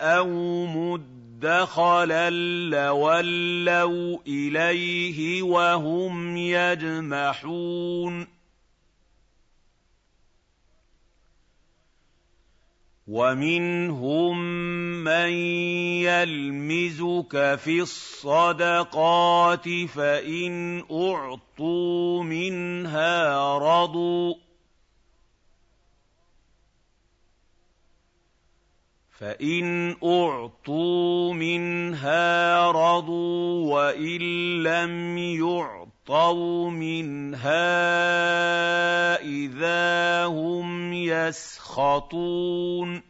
[0.00, 2.30] أَوْ مُدَّخَلًا
[2.70, 8.37] لَّوَلَّوْا إِلَيْهِ وَهُمْ يَجْمَحُونَ
[13.08, 14.38] وَمِنْهُم
[15.04, 15.30] مَّن
[16.04, 24.34] يَلْمِزُكَ فِي الصَّدَقَاتِ فَإِنْ أُعْطُوا مِنْهَا رَضُوا
[29.18, 34.20] فَإِنْ أُعْطُوا مِنْهَا رَضُوا وَإِن
[34.62, 35.87] لَّمْ يُعْطَوْا
[36.70, 37.50] مِنْهَا
[39.20, 43.02] إِذَا هُمْ يَسْخَطُونَ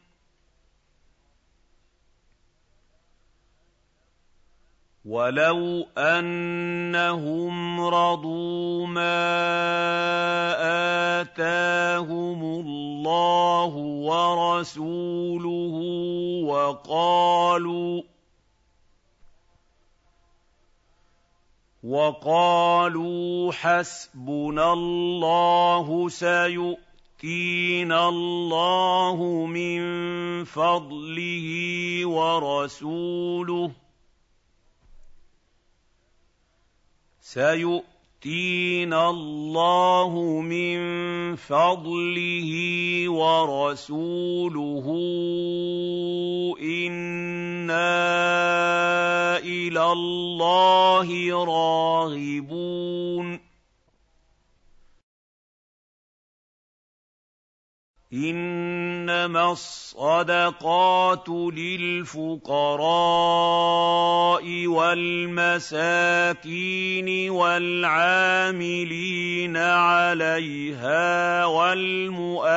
[5.04, 9.20] وَلَوْ أَنَّهُمْ رَضُوا مَا
[11.20, 13.72] آتَاهُمُ اللَّهُ
[14.10, 15.74] وَرَسُولُهُ
[16.44, 18.02] وَقَالُوا
[21.84, 29.80] وَقَالُوا حَسْبُنَا اللَّهُ سَيُؤْتِينَا اللَّهُ مِن
[30.44, 31.48] فَضْلِهِ
[32.06, 33.72] وَرَسُولُهُ
[38.18, 40.78] يؤتينا الله من
[41.36, 42.50] فضله
[43.08, 44.86] ورسوله
[46.62, 47.78] إنا
[49.38, 53.38] إلى الله راغبون
[58.12, 62.46] إنما الصدقات للفقراء
[64.66, 65.70] والمساكين
[67.30, 68.36] والعاملين
[69.56, 72.52] عليها والمؤلفة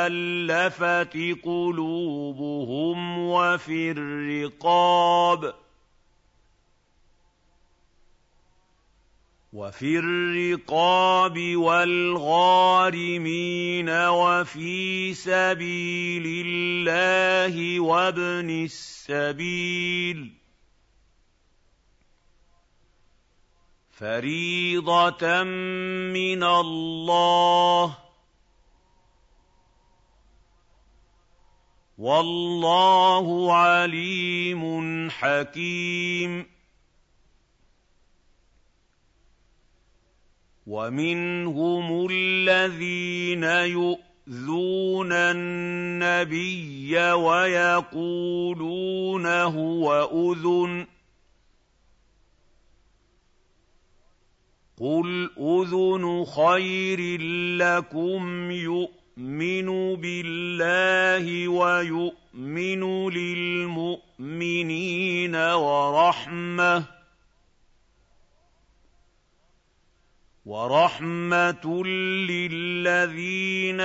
[1.44, 5.54] قلوبهم وفي الرقاب
[9.54, 20.34] وفي الرقاب والغارمين وفي سبيل الله وابن السبيل.
[23.92, 27.98] فريضة من الله.
[31.98, 36.61] والله عليم حكيم.
[40.72, 48.46] ومنهم الذين يؤذون النبي ويقولون
[49.26, 50.88] هو أذن
[54.80, 57.22] قل أذن خير
[57.58, 64.56] لكم يؤمن بالله ويؤمن للمؤمنين
[65.36, 67.01] ورحمة
[70.52, 71.84] وَرَحْمَةٌ
[72.28, 73.82] لِّلَّذِينَ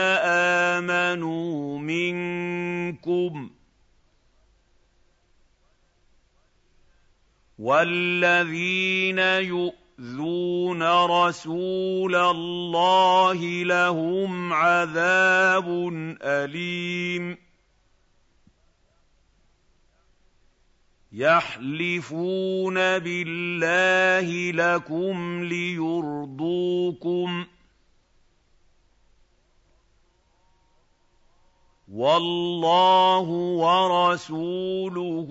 [0.77, 3.53] آمَنُوا مِنكُمْ ۚ
[7.59, 15.69] وَالَّذِينَ يُؤْذُونَ رَسُولَ اللَّهِ لَهُمْ عَذَابٌ
[16.23, 17.46] أَلِيمٌ.
[21.17, 27.47] يَحْلِفُونَ بِاللَّهِ لَكُمْ لِيُرْضُوكُمْ ۗ.
[31.89, 35.29] وَاللَّهُ وَرَسُولُهُ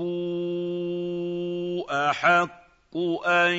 [1.90, 3.54] أَحَقُّ أَن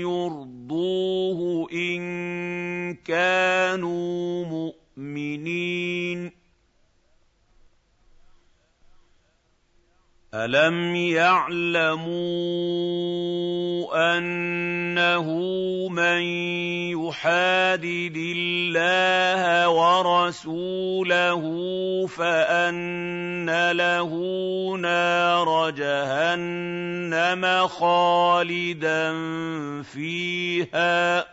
[0.00, 2.00] يُرْضُوهُ إِن
[2.94, 6.43] كَانُوا مُؤْمِنِينَ.
[10.34, 12.18] أَلَمْ يَعْلَمُوا
[14.18, 15.26] أَنَّهُ
[15.88, 16.22] مَن
[16.90, 21.42] يُحَادِدِ اللَّهَ وَرَسُولَهُ
[22.06, 24.10] فَأَنَّ لَهُ
[24.76, 29.12] نَارَ جَهَنَّمَ خَالِدًا
[29.82, 31.26] فِيهَا ۚ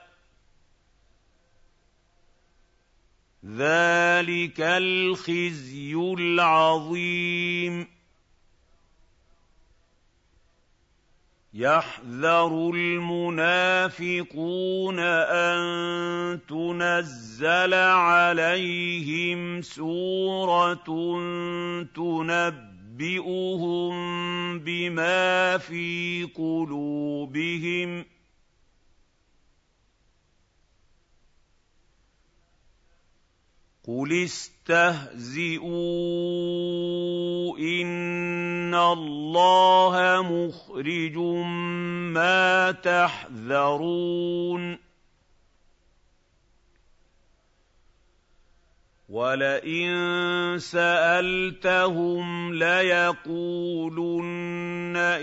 [3.46, 7.91] ذَٰلِكَ الْخِزْيُ الْعَظِيمُ
[11.54, 13.40] يَحْذَرُ الْمُنَافِقُونَ
[15.00, 20.86] أَن تُنَزَّلَ عَلَيْهِمْ سُورَةٌ
[21.96, 23.94] تُنَبِّئُهُم
[24.60, 28.06] بِمَا فِي قُلُوبِهِمْ ۚ
[33.88, 35.68] قُلِ اسْتَهْزِئُوا
[37.58, 41.18] إِنَّ اللَّهَ مُخْرِجٌ
[42.14, 44.78] مَّا تَحْذَرُونَ
[49.10, 49.90] وَلَئِن
[50.60, 54.16] سَأَلْتَهُمْ لَيَقُولُنَّ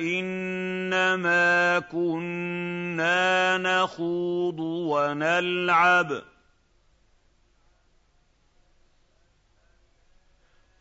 [0.03, 6.38] إِنَّمَا كُنَّا نَخُوضُ وَنَلْعَبُ ۚ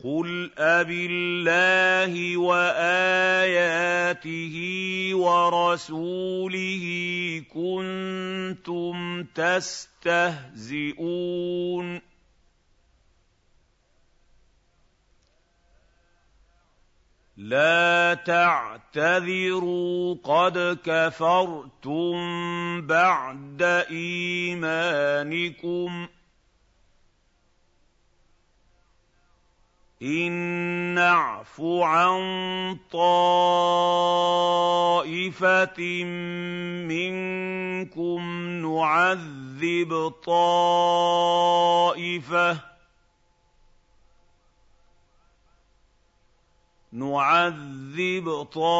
[0.04, 4.56] قُلْ أَبِاللَّهِ وَآيَاتِهِ
[5.14, 6.84] وَرَسُولِهِ
[7.50, 10.00] كُنتُمْ تَسْتَهْزِئُونَ
[17.36, 22.12] لَا تَعْتَذِرُوا قَدْ كَفَرْتُم
[22.86, 24.66] بَعْدَ إِيمَانِكُمْ
[26.06, 26.10] ۚ
[30.02, 30.32] إِن
[30.94, 32.18] نَّعْفُ عَن
[32.92, 34.20] طَائِفَةٍ
[36.86, 38.20] مِّنكُمْ
[38.62, 41.48] نُعَذِّبْ طَائِفَةً
[46.92, 48.70] نُعَذِّبْ طَائِفَةً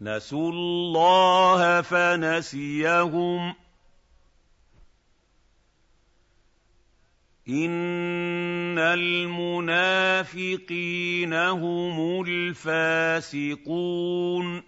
[0.03, 3.57] نَسُوا اللَّهَ فَنَسِيَهُمْ ۗ.
[7.48, 14.62] إِنَّ الْمُنَافِقِينَ هُمُ الْفَاسِقُونَ.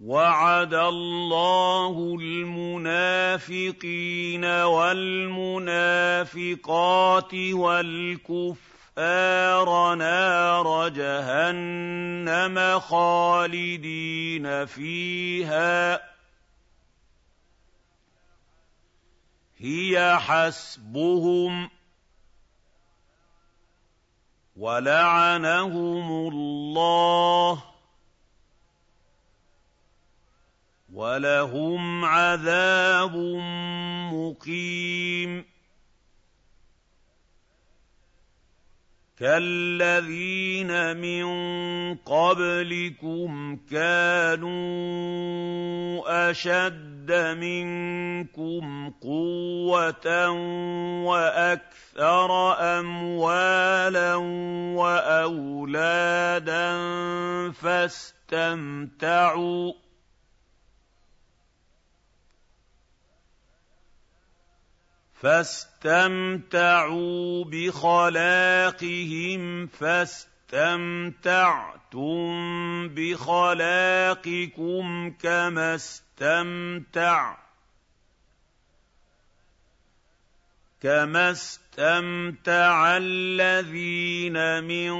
[0.00, 7.34] وَعَدَ اللَّهُ الْمُنَافِقِينَ وَالْمُنَافِقَاتِ
[9.00, 16.00] وَالْكُفَّارَ نَارَ جَهَنَّمَ خَالِدِينَ فِيهَا.
[19.58, 21.70] هِيَ حَسْبُهُمْ ۚ
[24.56, 27.60] وَلَعَنَهُمُ اللَّهُ ۖ
[30.92, 33.16] وَلَهُمْ عَذَابٌ
[34.12, 35.59] مُّقِيمٌ.
[39.20, 41.24] كَالَّذِينَ مِن
[42.08, 44.50] قَبْلِكُمْ كَانُوا
[46.30, 50.30] أَشَدَّ مِنكُمْ قُوَّةً
[51.04, 54.14] وَأَكْثَرَ أَمْوَالًا
[54.80, 56.70] وَأَوْلَادًا
[57.60, 58.92] فَاسْتَمْتَعُوا
[65.20, 66.84] فَاسْتَمْتَعُوا
[67.44, 70.88] بِخَلَاقِهِمْ فَاسْتَمْتَعْتُم
[72.88, 73.90] بِخَلَاقِكُمْ
[75.10, 75.78] كَمَا
[80.80, 84.92] كما استمتع الذين من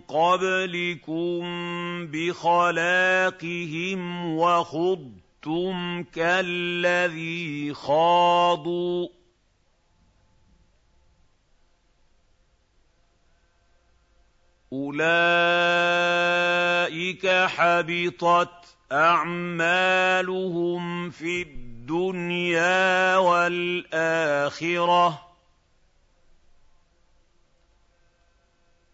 [0.00, 1.40] قبلكم
[2.06, 4.00] بخلاقهم
[4.36, 9.08] وخضتم كالذي خاضوا
[14.72, 15.06] أُولَٰئِكَ
[17.46, 20.30] حَبِطَتْ أَعْمَالُهُمْ
[21.10, 25.14] فِي الدُّنْيَا وَالْآخِرَةِ ۖ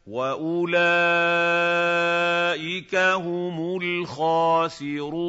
[0.06, 0.76] وَأُولَٰئِكَ
[2.96, 5.26] هُمُ الْخَاسِرُونَ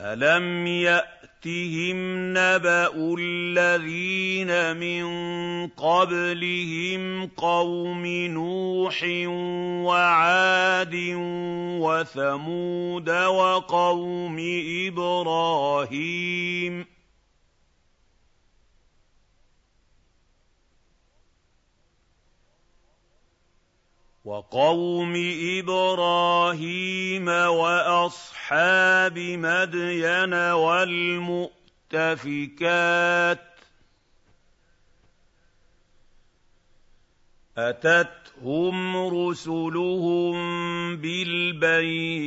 [0.00, 0.66] أَلَمْ
[1.46, 5.06] يَأْتِهِمْ نَبَأُ الَّذِينَ مِن
[5.68, 9.04] قَبْلِهِمْ قَوْمِ نُوحٍ
[9.86, 10.94] وَعَادٍ
[11.80, 14.36] وَثَمُودَ وَقَوْمِ
[14.88, 16.85] إِبْرَاهِيمَ ۚ
[24.26, 25.14] وَقَوْمِ
[25.62, 31.52] إِبْرَاهِيمَ وَأَصْحَابِ مَدْيَنَ وَالْمُؤْتَفِكَاتِ
[33.38, 33.42] ۚ
[37.58, 40.36] أَتَتْهُمْ رُسُلُهُم
[40.96, 42.26] بِالْبَيِّنَاتِ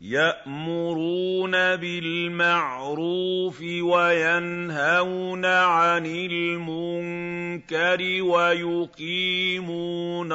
[0.00, 10.32] يَأْمُرُونَ بِالْمَعْرُوفِ وَيَنْهَوْنَ عَنِ الْمُنكَرِ وَيُقِيمُونَ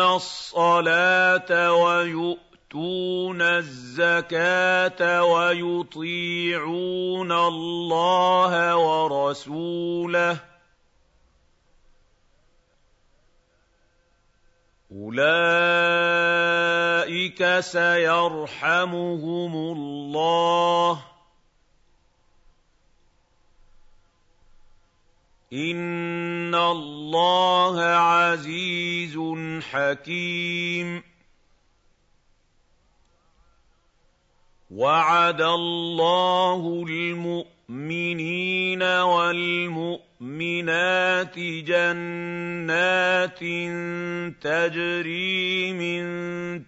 [0.00, 10.38] الصَّلَاةَ وَيُؤْتُونَ ويؤتون الزكاه ويطيعون الله ورسوله
[14.92, 15.20] أولئك
[17.60, 21.04] سيرحمهم الله.
[25.52, 29.18] إن الله عزيز
[29.62, 31.02] حكيم.
[34.70, 40.07] وعد الله المؤمنين والمؤمنات
[41.62, 43.38] جنات
[44.40, 46.04] تجري من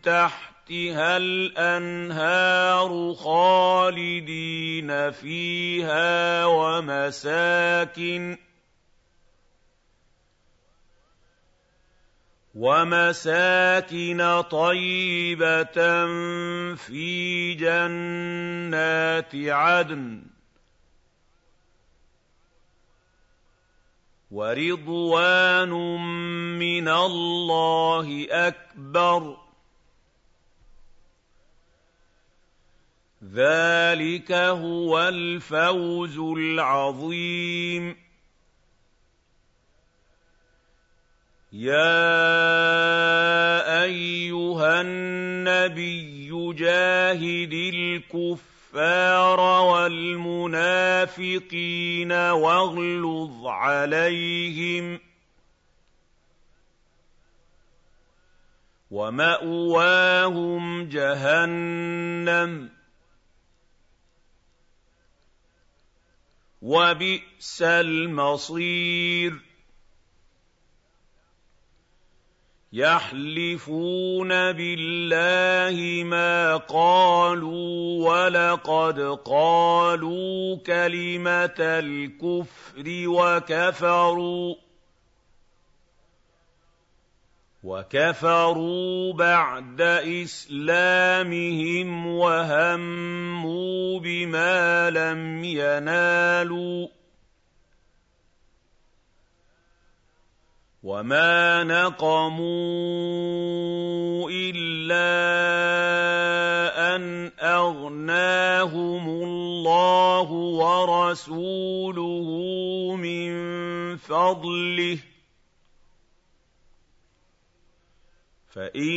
[0.00, 8.36] تحتها الأنهار خالدين فيها ومساكن
[12.54, 15.78] وَمَسَاكِنَ طَيِّبَةً
[16.74, 20.29] فِي جَنَّاتِ عَدْنٍ ۚ
[24.30, 25.70] وَرِضْوَانٌ
[26.58, 29.38] مِّنَ اللَّهِ أَكْبَرُ ۚ.
[33.24, 37.96] ذَٰلِكَ هُوَ الْفَوْزُ الْعَظِيمُ.
[41.52, 41.82] يَا
[43.84, 48.59] أَيُّهَا النَّبِيُّ جَاهِدِ الْكُفَّارَ
[49.72, 50.52] وَالْمُنَافِقِينَ
[52.12, 55.00] وَاغْلُظْ عَلَيْهِمْ ۚ
[58.90, 62.70] وَمَأْوَاهُمْ جَهَنَّمُ ۖ
[66.62, 69.49] وَبِئْسَ الْمَصِيرُ
[72.72, 84.54] يَحْلِفُونَ بِاللَّهِ مَا قَالُوا وَلَقَدْ قَالُوا كَلِمَةَ الْكُفْرِ وَكَفَرُوا
[87.62, 89.80] وَكَفَرُوا بَعْدَ
[90.22, 96.88] إِسْلَامِهِمْ وَهَمُّوا بِمَا لَمْ يَنَالُوا
[100.82, 102.40] وَمَا نَقَمُوا
[104.32, 104.96] إِلَّا
[106.96, 112.28] أَنْ أَغْنَاهُمُ اللَّهُ وَرَسُولُهُ
[112.96, 113.30] مِن
[113.96, 115.00] فَضْلِهِ ۚ
[118.48, 118.92] فَإِن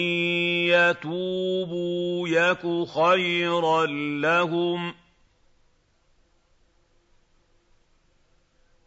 [0.72, 3.86] يَتُوبُوا يَكُ خَيْرًا
[4.22, 4.96] لَّهُمْ ۖ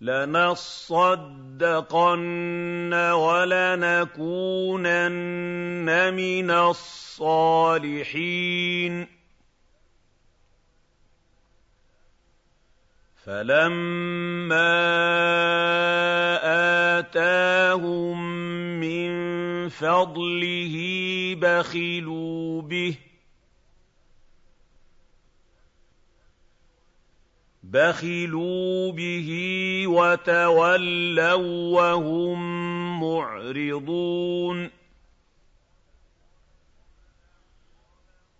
[0.00, 1.34] لَنَصَّدَّقَنَّ
[3.12, 4.28] وَلَنَكُونَنَّ
[6.14, 7.98] مِنَ الصَّالِحِينَ
[13.28, 14.72] فَلَمَّا
[16.98, 18.16] آتَاهُم
[18.80, 19.10] مِّن
[19.68, 20.74] فَضْلِهِ
[21.40, 22.94] بَخِلُوا بِهِ
[27.62, 29.30] بَخِلُوا بِهِ
[29.86, 32.40] وَتَوَلَّوا وَّهُم
[33.00, 34.77] مُّعْرِضُونَ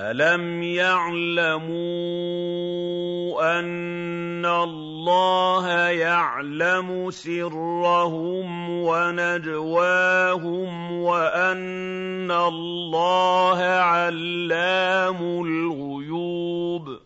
[0.00, 1.60] أَلَمْ يَعْلَمُوا
[3.60, 9.92] أَنَّ اللَّهَ يَعْلَمُ سِرَّهُمْ وَنَجْوَاهُمْ
[10.92, 17.00] وَأَنَّ اللَّهَ عَلَّامُ الْغُيُوبِ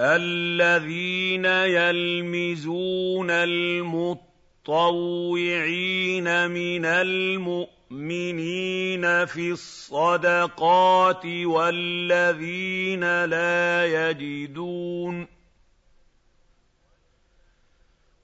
[0.00, 4.31] الَّذِينَ يَلْمِزُونَ الْمُطَّوِّعِينَ
[4.68, 7.66] الْمُتَطَوِّعِينَ مِنَ الْمُؤْمِنِينَ
[9.26, 15.26] فِي الصَّدَقَاتِ وَالَّذِينَ لَا يَجِدُونَ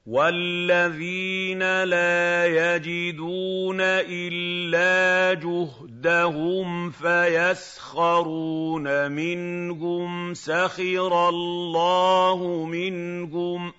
[0.07, 8.33] وَالَّذِينَ لَا يَجِدُونَ إِلَّا جُهْدَهُمْ فَيَسْخَرُونَ
[9.13, 13.75] مِنْهُمْ سَخِرَ اللَّهُ مِنْهُمْ ۖ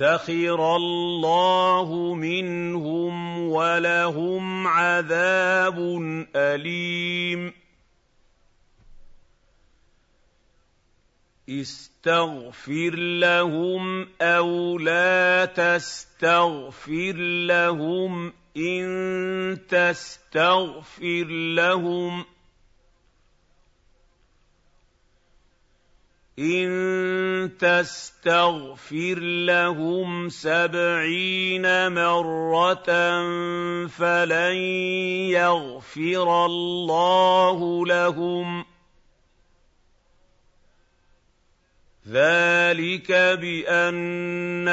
[0.00, 5.76] سَخِرَ اللَّهُ مِنْهُمْ وَلَهُمْ عَذَابٌ
[6.36, 7.52] أَلِيمٌ.
[11.48, 18.86] اسْتَغْفِرْ لَهُمْ أَوْ لَا تَسْتَغْفِرْ لَهُمْ إِن
[19.68, 22.26] تَسْتَغْفِرْ لَهُمْ ۚ
[26.40, 32.90] إِن تَسْتَغْفِرْ لَهُمْ سَبْعِينَ مَرَّةً
[33.86, 34.56] فَلَن
[35.36, 38.66] يَغْفِرَ اللَّهُ لَهُمْ ۚ.
[42.08, 44.66] ذَٰلِكَ بِأَنَّهُمْ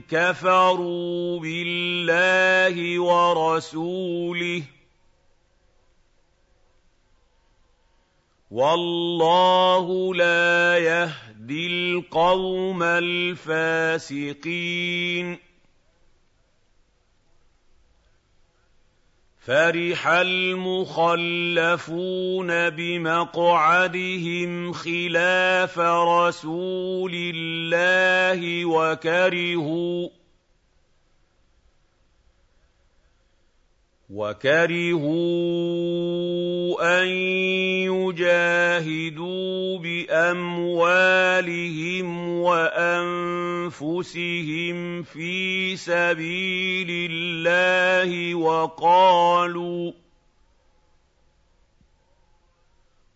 [0.00, 4.62] كَفَرُوا بِاللَّهِ وَرَسُولِهِ.
[8.54, 14.38] وَاللَّهُ لَا يَهْدِي الْقَوْمَ الْفَاسِقِينَ.
[19.46, 21.90] فَرِحَ الْمُخَلَّفُونَ
[22.70, 30.08] بِمَقْعَدِهِمْ خِلَافَ رَسُولِ اللَّهِ وَكَرِهُوا
[34.14, 35.10] وَكَرِهُوا
[37.02, 37.08] أَن
[37.90, 41.28] يُجَاهِدُوا بِأَمْوَالِهِمْ
[42.38, 43.72] وَأَنفُسِهِمْ
[45.02, 49.92] فِي سَبِيلِ اللَّهِ وَقَالُوا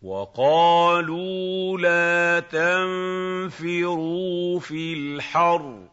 [0.02, 4.00] وَقَالُوا لَا تَنفِرُوا
[4.60, 5.87] فِي الْحَرِّ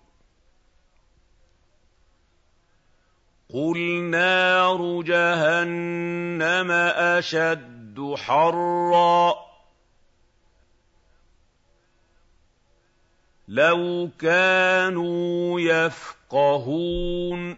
[3.56, 3.80] قُلْ
[4.12, 9.36] نَارُ جَهَنَّمَ أَشَدُّ حَرًّا ۚ
[13.48, 17.58] لَّوْ كَانُوا يَفْقَهُونَ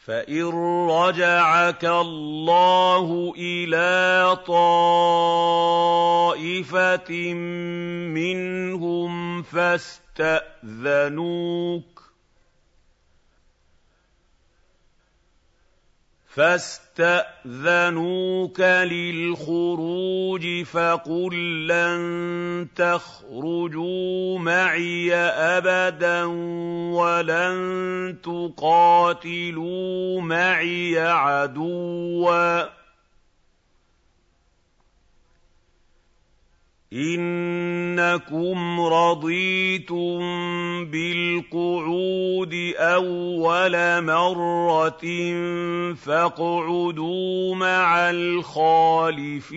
[0.00, 0.44] فَإِن
[0.90, 5.92] رَّجَعَكَ اللَّهُ إِلَىٰ طَائِفَةٍ
[8.14, 10.40] مِّنْهُمْ فَاسْتَأْذَنُوكَ
[16.34, 17.80] فاستأذنوك
[18.90, 26.24] للخروج فقل لن تخرجوا معي أبدا
[26.94, 32.79] ولن تقاتلوا معي عدواً.
[36.92, 40.18] إِنَّكُمْ رَضِيتُم
[40.90, 45.04] بِالْقُعُودِ أَوَّلَ مَرَّةٍ
[45.94, 49.54] فَاقْعُدُوا مَعَ الْخَالِفِينَ.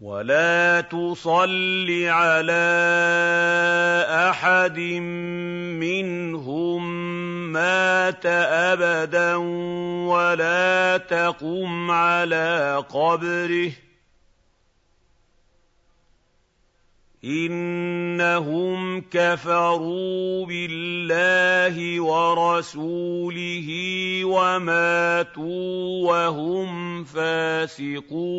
[0.00, 2.56] وَلَا تُصَلِّ عَلَىٰ
[4.30, 4.78] أَحَدٍ
[5.84, 6.97] مِّنْهُم
[7.58, 9.34] مَّاتَ أَبَدًا
[10.06, 13.74] وَلَا تَقُمْ عَلَىٰ قَبْرِهِ ۖ.
[17.24, 23.68] إِنَّهُمْ كَفَرُوا بِاللَّهِ وَرَسُولِهِ
[24.24, 28.38] وَمَاتُوا وَهُمْ فَاسِقُونَ.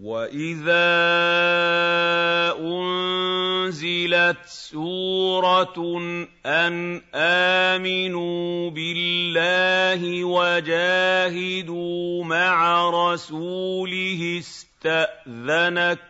[0.00, 0.88] واذا
[2.58, 5.98] انزلت سوره
[6.46, 16.00] ان امنوا بالله وجاهدوا مع رسوله استاذنك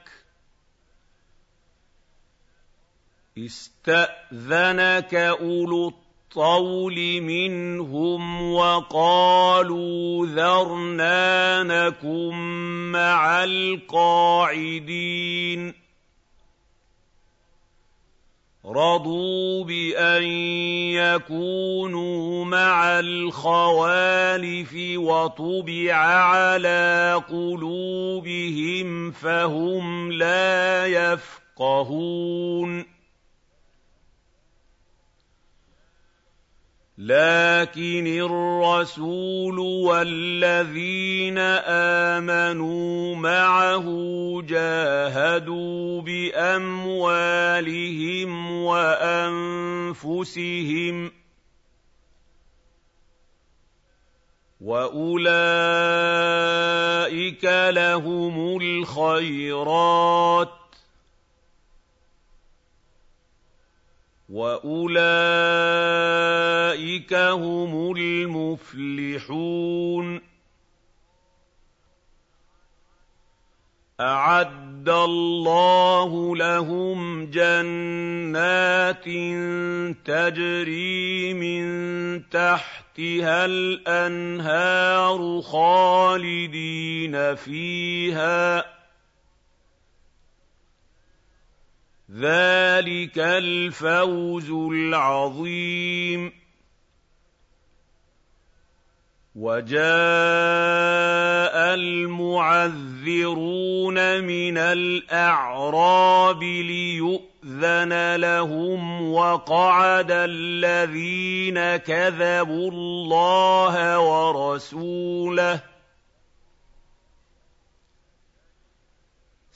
[3.39, 6.00] استاذنك اولو
[6.31, 12.35] الطول منهم وقالوا ذرنا نكن
[12.93, 15.01] مع القاعدين.
[18.67, 20.23] رضوا بأن
[20.95, 32.90] يكونوا مع الخوالف وطبع على قلوبهم فهم لا يفقهون.
[37.01, 41.39] لكن الرسول والذين
[42.19, 43.87] آمنوا معه
[44.47, 47.11] جاهدوا بأموالهم
[48.63, 50.31] وأنفسهم
[54.61, 55.15] وأولئك
[57.71, 60.60] لهم الخيرات
[64.31, 65.15] واولئك
[67.15, 69.51] هم المفلحون
[74.01, 79.05] اعد الله لهم جنات
[80.05, 81.65] تجري من
[82.29, 88.80] تحتها الانهار خالدين فيها
[92.19, 96.33] ذلك الفوز العظيم
[99.35, 99.81] وجاء
[102.35, 103.15] المعذرون
[104.25, 115.70] من الاعراب ليؤذن لهم وقعد الذين كذبوا الله ورسوله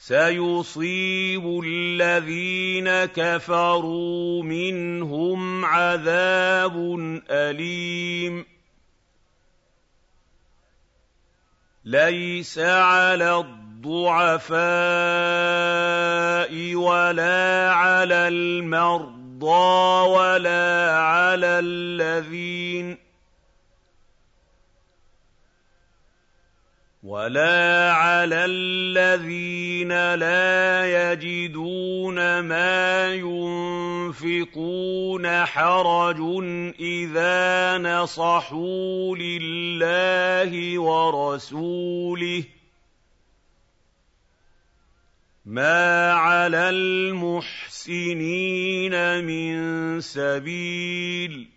[0.07, 6.77] سيصيب الذين كفروا منهم عذاب
[7.31, 8.47] أليم.
[11.85, 14.65] ليس على الضعفاء
[16.75, 23.04] ولا على المرضى ولا على الذين
[27.05, 34.65] ولا على الذين لا يجدون ما ينفقون
[35.45, 36.21] حرج
[36.81, 42.45] اذا نصحوا لله ورسوله
[45.45, 48.15] ما على المحسنين
[49.25, 51.54] من سبيل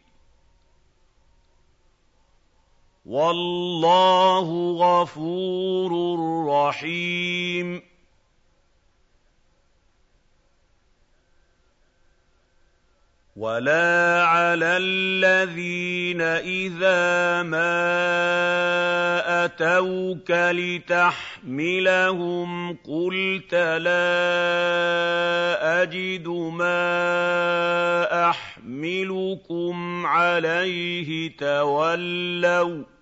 [3.07, 4.47] والله
[4.79, 5.91] غفور
[6.49, 7.81] رحيم.
[13.37, 17.85] ولا على الذين إذا ما
[19.45, 20.31] أتوك
[20.91, 21.97] لتحملهم
[22.73, 24.07] قلت لا
[25.83, 26.79] أجد ما
[28.29, 32.96] أحملكم عليه تولوا.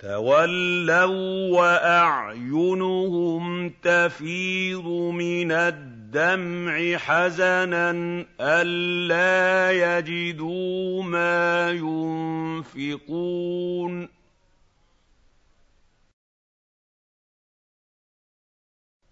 [0.00, 7.90] تولوا وأعينهم تفيض من الدمع حزنا
[8.40, 11.70] ألا يجدوا ما
[12.74, 14.08] ينفقون.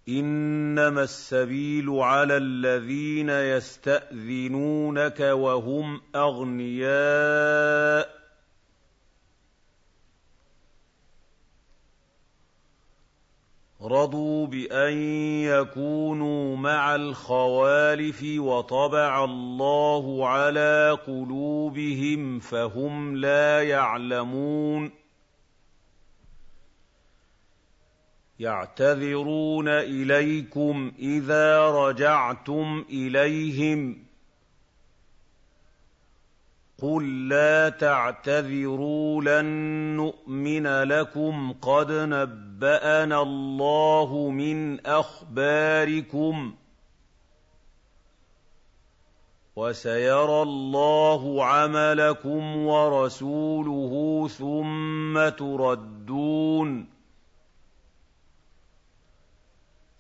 [0.09, 8.18] إنما السبيل على الذين يستأذنونك وهم أغنياء.
[13.89, 14.99] رضوا بأن
[15.43, 24.91] يكونوا مع الخوالف وطبع الله على قلوبهم فهم لا يعلمون.
[28.41, 34.08] يعتذرون إليكم إذا رجعتم إليهم.
[36.83, 39.47] قُل لَّا تَعْتَذِرُوا لَن
[39.97, 46.55] نُّؤْمِنَ لَكُمْ قَدْ نَبَّأَنَا اللَّهُ مِنْ أَخْبَارِكُمْ ۚ
[49.57, 56.98] وَسَيَرَى اللَّهُ عَمَلَكُمْ وَرَسُولُهُ ثُمَّ تُرَدُّونَ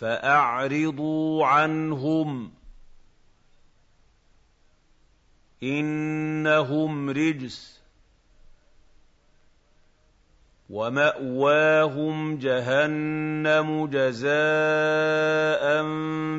[0.00, 2.50] فَأَعْرِضُوا عَنْهُمْ ۖ.
[5.62, 7.80] إِنَّهُمْ رِجْسٌ ۖ.
[10.70, 14.32] وَمَأْوَاهُمْ جَهَنَّمُ جَزَاءً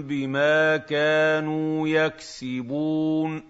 [0.02, 3.44] بِمَا كَانُوا يَكْسِبُونَ.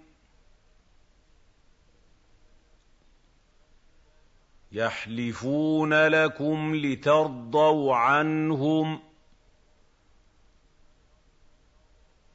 [4.72, 9.00] يَحْلِفُونَ لَكُمْ لِتَرْضَوْا عَنْهُمْ ۖ.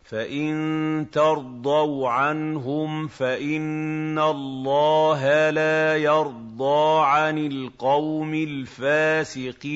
[0.08, 9.68] فَإِن تَرْضَوْا عَنْهُمْ فَإِنَّ اللَّهَ لَا يَرْضَىٰ عَنِ الْقَوْمِ الْفَاسِقِينَ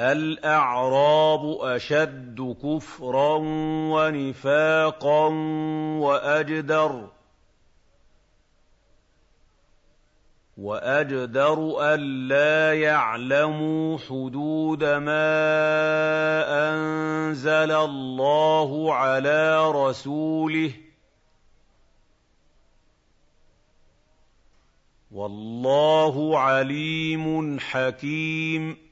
[0.00, 3.34] الْأَعْرَابُ أَشَدُّ كُفْرًا
[3.94, 5.26] وَنِفَاقًا
[5.98, 7.08] وَأَجْدَرُ
[10.62, 15.34] وَأَجْدَرُ أَلَّا يَعْلَمُوا حُدُودَ مَا
[16.70, 20.74] أَنزَلَ اللَّهُ عَلَىٰ رَسُولِهِ ۗ.
[25.10, 28.91] وَاللَّهُ عَلِيمٌ حَكِيمٌ.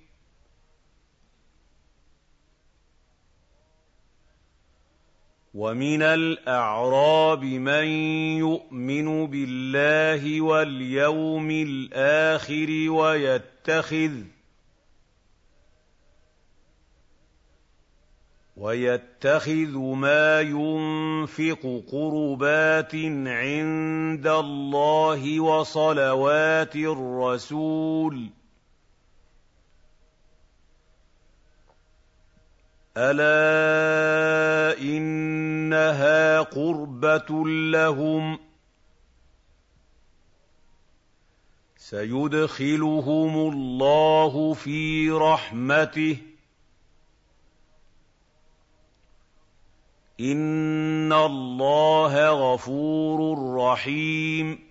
[5.53, 7.85] وَمِنَ الْأَعْرَابِ مَن
[8.39, 12.69] يُؤْمِنُ بِاللَّهِ وَالْيَوْمِ الْآخِرِ
[18.57, 22.95] وَيَتَّخِذُ مَا يُنفِقُ قُرُبَاتٍ
[23.27, 28.40] عِندَ اللَّهِ وَصَلَوَاتِ الرَّسُولِ ۚ
[32.97, 38.39] أَلَا إِنَّهَا قُرْبَةٌ لَّهُمْ ۚ
[41.77, 46.19] سَيُدْخِلُهُمُ اللَّهُ فِي رَحْمَتِهِ ۗ
[50.19, 54.70] إِنَّ اللَّهَ غَفُورٌ رَّحِيمٌ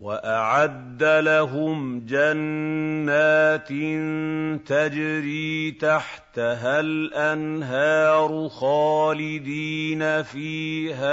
[0.00, 3.68] وَأَعَدَّ لَهُمْ جَنَّاتٍ
[4.66, 11.12] تَجْرِي تَحْتَهَا الْأَنْهَارُ خَالِدِينَ فِيهَا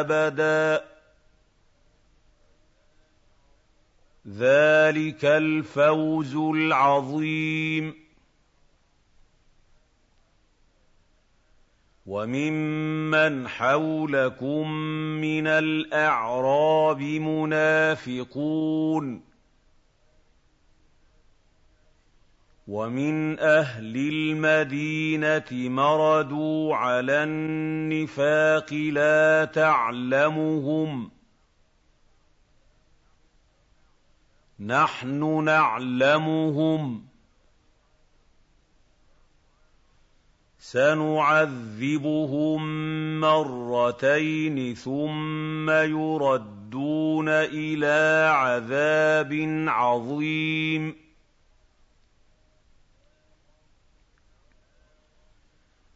[0.00, 0.82] أَبَدًا ۚ.
[4.28, 8.07] ذَٰلِكَ الْفَوْزُ الْعَظِيمُ.
[12.08, 14.70] وَمِمَّنْ حَوْلَكُم
[15.20, 19.22] مِّنَ الْأَعْرَابِ مُنَافِقُونَ ۖ
[22.68, 31.10] وَمِنْ أَهْلِ الْمَدِينَةِ مَرَدُوا عَلَى النِّفَاقِ لَا تَعْلَمُهُمْ ۖ
[34.60, 37.07] نَحْنُ نَعْلَمُهُمْ ۚ
[40.72, 42.60] سَنُعَذِّبُهُم
[43.20, 49.32] مَّرَّتَيْنِ ثُمَّ يُرَدُّونَ إِلَىٰ عَذَابٍ
[49.68, 50.94] عَظِيمٍ.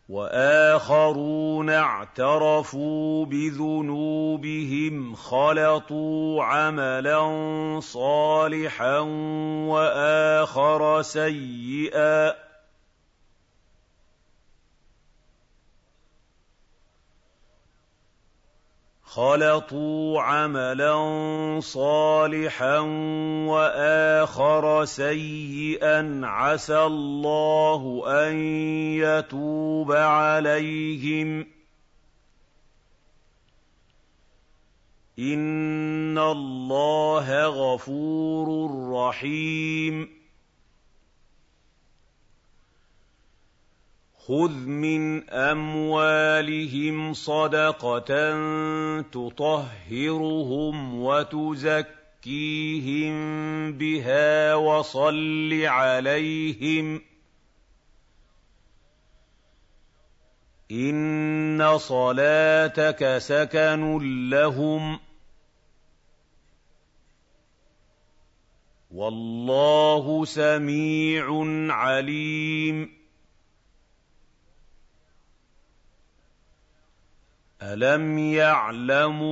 [0.09, 7.21] وَآخَرُونَ اعْتَرَفُوا بِذُنُوبِهِمْ خَلَطُوا عَمَلًا
[7.81, 8.99] صَالِحًا
[9.69, 12.52] وَآخَرَ سَيِّئًا.
[19.15, 20.97] خَلَطُوا عَمَلًا
[21.61, 22.79] صَالِحًا
[23.49, 28.37] وَآخَرَ سَيِّئًا عَسَى اللَّهُ أَن
[28.97, 31.47] يَتُوبَ عَلَيْهِمْ ۚ
[35.19, 40.22] إِنَّ اللَّهَ غَفُورٌ رَّحِيمٌ
[44.27, 48.33] خُذْ مِنْ أَمْوَالِهِمْ صَدَقَةً
[49.03, 53.13] تُطَهِّرُهُمْ وَتُزَكِّيهِم
[53.73, 57.03] بِهَا وَصَلِّ عَلَيْهِمْ ۖ
[60.71, 63.99] إِنَّ صَلَاتَكَ سَكَنٌ
[64.31, 65.01] لَّهُمْ ۗ
[68.91, 71.27] وَاللَّهُ سَمِيعٌ
[71.75, 73.02] عَلِيمٌ
[77.63, 79.23] أَلَمْ يَعْلَمُوا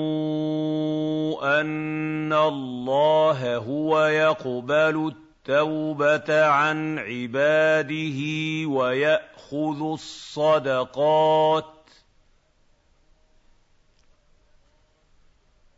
[1.61, 8.21] أَنَّ اللَّهَ هُوَ يَقْبَلُ التَّوْبَةَ عَنْ عِبَادِهِ
[8.67, 11.65] وَيَأْخُذُ الصَّدَقَاتِ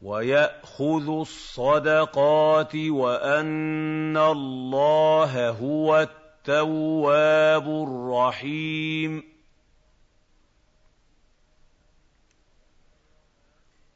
[0.02, 9.31] وَيَأْخُذُ الصَّدَقَاتِ وَأَنَّ اللَّهَ هُوَ التَّوَّابُ الرَّحِيمُ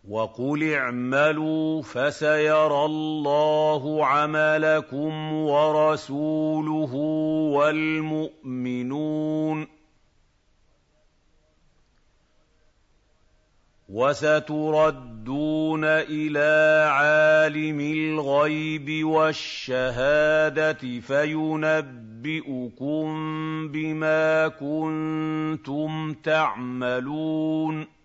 [0.09, 6.95] وَقُلِ اعْمَلُوا فَسَيَرَى اللَّهُ عَمَلَكُمْ وَرَسُولُهُ
[7.57, 8.85] وَالْمُؤْمِنُونَ
[9.65, 9.69] ۖ
[13.89, 22.27] وَسَتُرَدُّونَ إِلَىٰ عَالِمِ الْغَيْبِ وَالشَّهَادَةِ فَيُنَبِّئُكُم
[23.69, 27.95] بِمَا كُنتُمْ تَعْمَلُونَ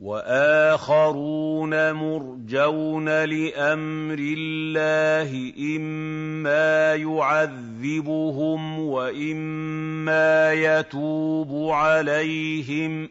[0.00, 13.10] وَآخَرُونَ مُرْجَوْنَ لِأَمْرِ اللَّهِ إِمَّا يُعَذِّبُهُمْ وَإِمَّا يَتُوبُ عَلَيْهِمْ ۗ.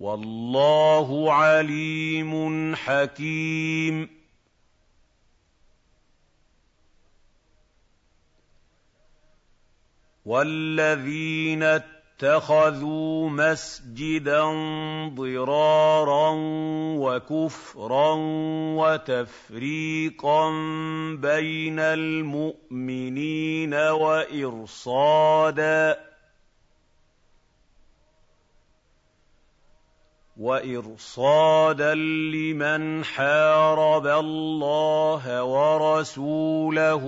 [0.00, 4.08] وَاللَّهُ عَلِيمٌ حَكِيمٌ.
[10.24, 14.44] وَالَّذِينَ اتَّخَذُوا مَسْجِدًا
[15.14, 16.30] ضِرَارًا
[16.98, 18.12] وَكُفْرًا
[18.80, 20.50] وَتَفْرِيقًا
[21.20, 25.16] بَيْنَ الْمُؤْمِنِينَ وَإِرْصَادًا
[30.36, 37.04] وَإِرْصَادًا لِّمَنْ حَارَبَ اللَّهَ وَرَسُولَهُ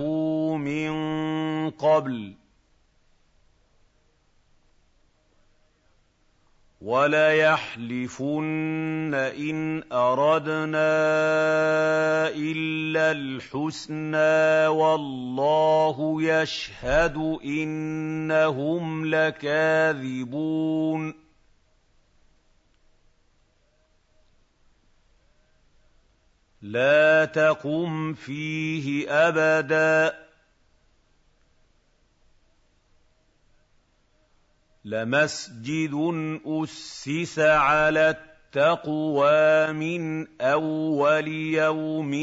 [0.57, 0.91] مِن
[1.69, 2.38] قَبْلُ ۚ
[6.81, 8.31] وَلَيَحْلِفُنَّ
[9.13, 10.91] إِنْ أَرَدْنَا
[12.29, 21.13] إِلَّا الْحُسْنَىٰ ۖ وَاللَّهُ يَشْهَدُ إِنَّهُمْ لَكَاذِبُونَ.
[26.61, 30.28] لَا تَقُمْ فِيهِ أَبَدًا.
[34.89, 35.93] لَمَسْجِدٌ
[36.45, 42.13] أُسِّسَ عَلَى التَّقْوَىٰ مِنْ أَوَّلِ يَوْمٍ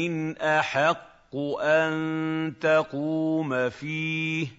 [0.41, 4.49] أَحَقُّ أَن تَقُومَ فِيهِ ۚ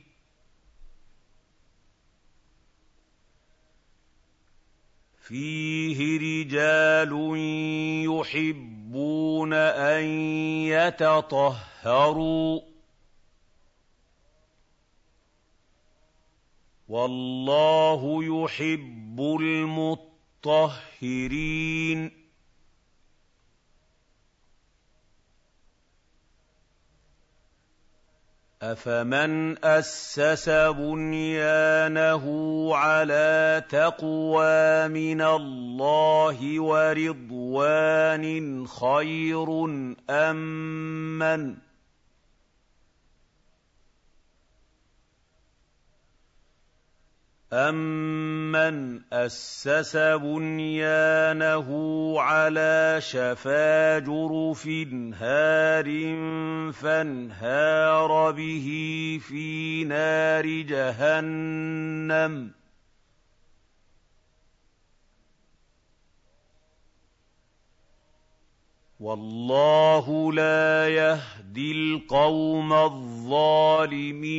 [5.29, 7.13] فِيهِ رِجَالٌ
[8.09, 10.05] يُحِبُّونَ أَن
[10.73, 12.61] يَتَطَهَّرُوا
[16.89, 20.69] وَاللَّهُ يُحِبُّ الْمُطَّهِّرِينَ.
[28.63, 32.25] أَفَمَنْ أَسَّسَ بُنْيَانَهُ
[32.77, 38.25] عَلَىٰ تَقْوَىٰ مِنَ اللَّهِ وَرِضْوَانٍ
[38.67, 39.47] خَيْرٌ
[47.53, 51.69] أَمَّنْ أَسَّسَ بُنْيَانَهُ
[52.21, 54.67] عَلَىٰ شَفَا جُرُفٍ
[55.17, 55.85] هَارٍ
[56.73, 58.69] فَانْهَارَ بِهِ
[59.29, 62.51] فِي نَارِ جَهَنَّمَ ۗ
[69.01, 74.39] وَاللَّهُ لَا يَهْدِي الْقَوْمَ الظَّالِمِينَ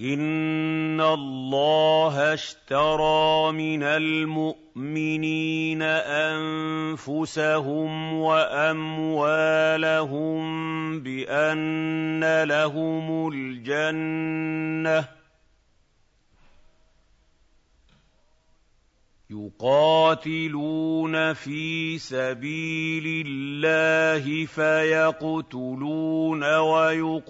[0.00, 5.82] إِنَّ اللَّهَ اشْتَرَىٰ مِنَ الْمُؤْمِنِينَ
[6.32, 10.40] أَنفُسَهُمْ وَأَمْوَالَهُم
[11.00, 15.06] بِأَنَّ لَهُمُ الْجَنَّةَ ۚ
[19.30, 26.44] يُقَاتِلُونَ فِي سَبِيلِ اللَّهِ فَيَقْتُلُونَ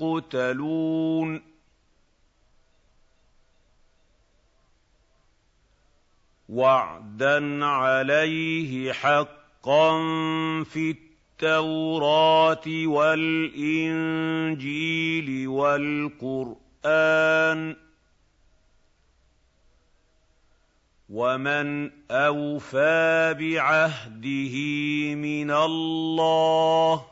[0.09, 0.71] وَيُقْتَلُونَ
[6.51, 9.91] وَعْدًا عَلَيْهِ حَقًّا
[10.65, 14.09] فِي التَّوْرَاةِ وَالْإِنجِيلِ
[15.49, 16.61] وَالْقُرْآنِ
[17.75, 17.77] ۚ
[21.11, 24.57] وَمَنْ أَوْفَىٰ بِعَهْدِهِ
[25.15, 27.07] مِنَ اللَّهِ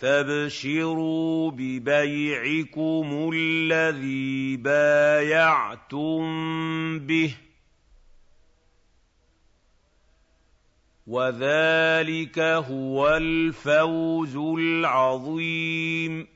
[0.00, 6.22] فَاسْتَبْشِرُوا بِبَيْعِكُمُ الَّذِي بَايَعْتُم
[6.98, 7.40] بِهِ ۚ
[11.06, 16.26] وَذَٰلِكَ هُوَ الْفَوْزُ الْعَظِيمُ.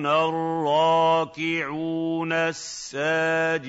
[0.06, 1.43] الرَّاكِعُونَ
[2.32, 3.68] السَّاجِدُونَ.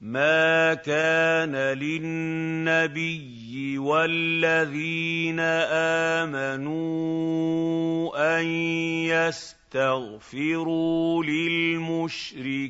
[0.00, 3.28] مَا كَانَ لِلنَّبِيِّ
[3.78, 5.40] وَالَّذِينَ
[6.64, 7.60] آمَنُوا
[8.40, 8.44] أَن
[9.68, 10.44] يَسْتَغْفِرُوا
[11.24, 12.66] لِلْمُشْرِكِينَ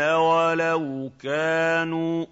[0.00, 2.26] وَلَوْ كَانُوا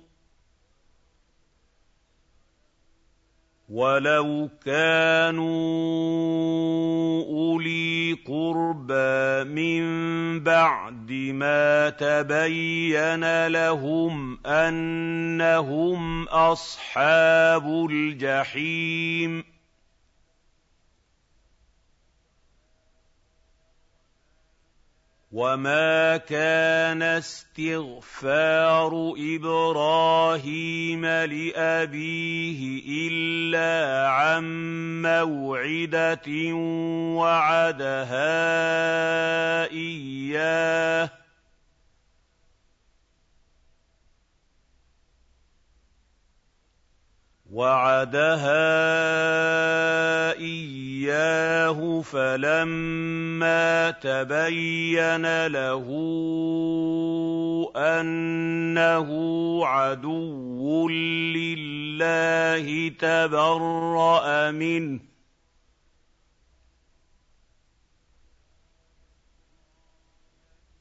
[3.73, 5.49] وَلَوْ كَانُوا
[7.25, 9.85] أُولِي قُرْبَىٰ مِن
[10.45, 19.52] بَعْدِ مَا تَبَيَّنَ لَهُمْ أَنَّهُمْ أَصْحَابُ الْجَحِيمِ
[25.33, 28.93] وَمَا كَانَ اسْتِغْفَارُ
[29.37, 32.61] إِبْرَاهِيمَ لِأَبِيهِ
[33.09, 34.45] إِلَّا عَن
[35.03, 36.29] مَّوْعِدَةٍ
[37.17, 38.31] وَعَدَهَا
[39.73, 41.22] إِيَّاهُ
[47.53, 48.73] وَعَدَهَا
[50.41, 55.87] إِيَّاهُ فَلَمَّا تَبَيَّنَ لَهُ
[57.77, 59.09] أَنَّهُ
[59.67, 65.12] عَدُوٌّ لِّلَّهِ تَبَرَّأَ مِنْهُ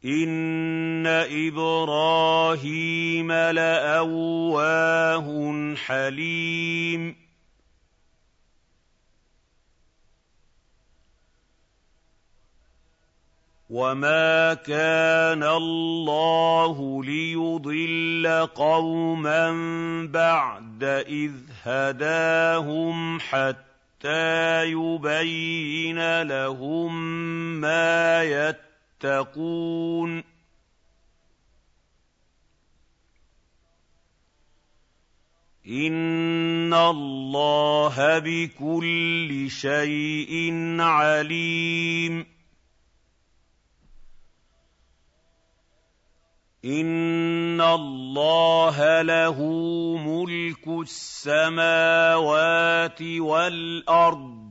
[0.05, 1.07] إِنَّ
[1.47, 5.25] إِبْرَاهِيمَ لَأَوَّاهٌ
[5.75, 7.15] حَلِيمٌ
[13.69, 19.51] وَمَا كَانَ اللَّهُ لِيُضِلَّ قَوْمًا
[20.13, 21.31] بَعْدَ إِذْ
[21.63, 26.95] هَدَاهُمْ حَتَّىٰ يُبَيِّنَ لَهُم
[27.61, 28.70] مَّا يَتَّقُونَ
[35.67, 42.25] إِنَّ اللَّهَ بِكُلِّ شَيْءٍ عَلِيمٌ.
[46.65, 49.37] إِنَّ اللَّهَ لَهُ
[49.97, 52.21] مُلْكُ السَّمَاوَاتِ
[53.01, 54.50] وَالْأَرْضِ ۖ.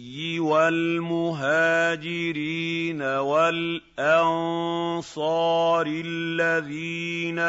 [0.39, 1.41] وَالْمُهَاجِرِينَ
[3.01, 4.25] وَالْأَنصَارِ
[5.87, 7.39] الَّذِينَ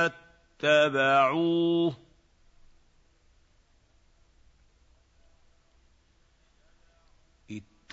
[0.62, 1.96] اتَّبَعُوهُ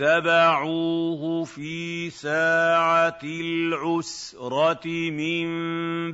[0.02, 5.48] اتبعوه في ساعة العسرة من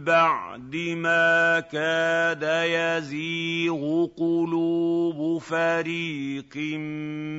[0.03, 6.57] بعد ما كاد يزيغ قلوب فريق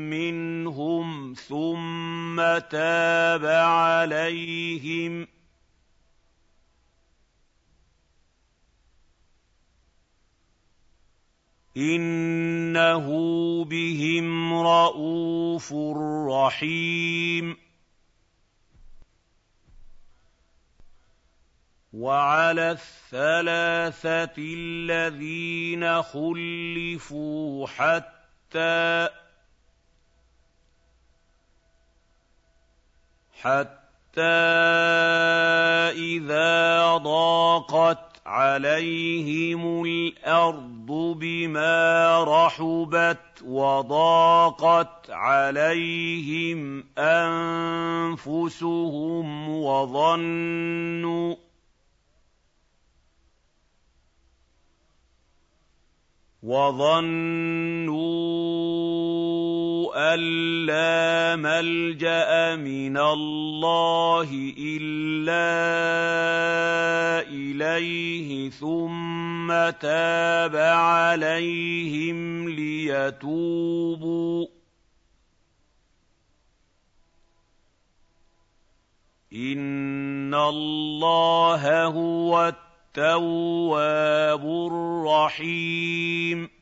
[0.06, 2.36] منهم ثم
[2.70, 5.35] تاب عليهم ۖ
[11.76, 13.06] إِنَّهُ
[13.64, 15.72] بِهِمْ رَءُوفٌ
[16.30, 17.56] رَّحِيمٌ
[21.92, 29.08] وَعَلَى الثَّلَاثَةِ الَّذِينَ خُلِّفُوا حَتَّىٰ
[33.32, 34.22] حَتَّىٰ
[35.92, 40.86] إِذَا ضَاقَتْ عَلَيْهِمُ الْأَرْضُ
[41.20, 48.48] بِمَا رَحُبَتْ وَضَاقَتْ عَلَيْهِمْ أَنفُسُهُمْ
[49.48, 51.34] وَظَنُّوا
[56.42, 57.86] وَظَنُّوا
[59.96, 60.18] أَن
[60.66, 65.56] لَّا مَلْجَأَ مِنَ اللَّهِ إِلَّا
[67.28, 74.48] إِلَيْهِ ثُمَّ تَابَ عَلَيْهِمْ لِيَتُوبُوا ۚ
[79.32, 82.52] إِنَّ اللَّهَ هُوَ
[82.96, 86.55] التَّوَّابُ الرَّحِيمُ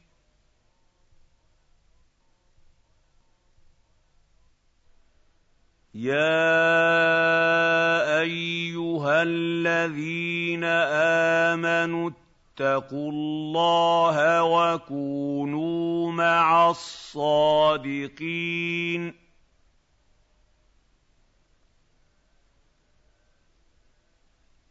[5.94, 6.20] يَا
[8.20, 10.64] أَيُّهَا الَّذِينَ
[11.54, 18.04] آمَنُوا اتَّقُوا اللَّهَ وَكُونُوا مَعَ الصَّادِقِينَ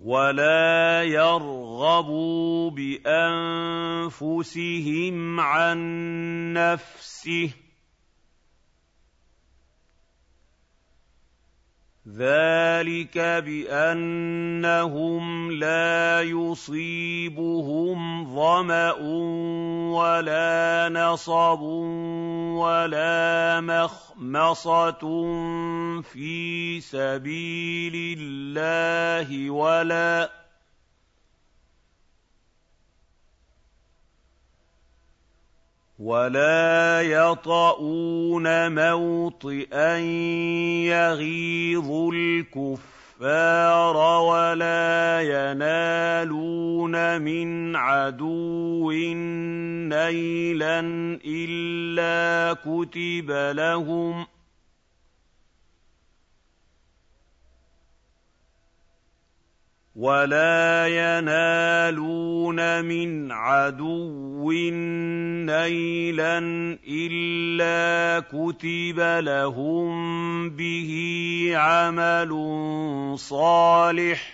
[0.00, 2.70] وَلَا يَرْغَبُوا
[4.10, 4.10] بِأَنفُسِهِمْ
[5.40, 5.78] عَن
[6.54, 7.69] نَّفْسِهِ ۚ
[12.16, 15.22] ذَٰلِكَ بِأَنَّهُمْ
[15.52, 17.98] لَا يُصِيبُهُمْ
[18.34, 18.92] ظَمَأٌ
[19.94, 21.60] وَلَا نَصَبٌ
[22.58, 25.00] وَلَا مَخْمَصَةٌ
[26.02, 30.30] فِي سَبِيلِ اللَّهِ وَلَا
[36.00, 39.96] وَلَا يَطَئُونَ مَوْطِئًا
[40.88, 48.92] يَغِيظُ الْكُفَّارَ وَلَا يَنَالُونَ مِنْ عَدُوٍّ
[49.92, 50.80] نَّيْلًا
[51.26, 54.39] إِلَّا كُتِبَ لَهُمْ ۚ
[60.00, 64.52] وَلَا يَنَالُونَ مِنْ عَدُوٍّ
[65.44, 66.38] نَّيْلًا
[66.88, 69.90] إِلَّا كُتِبَ لَهُم
[70.56, 70.90] بِهِ
[71.54, 72.30] عَمَلٌ
[73.18, 74.32] صَالِحٌ ۚ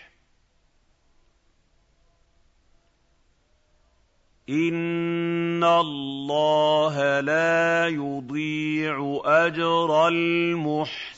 [4.50, 11.16] إِنَّ اللَّهَ لَا يُضِيعُ أَجْرَ الْمُحْسِنِينَ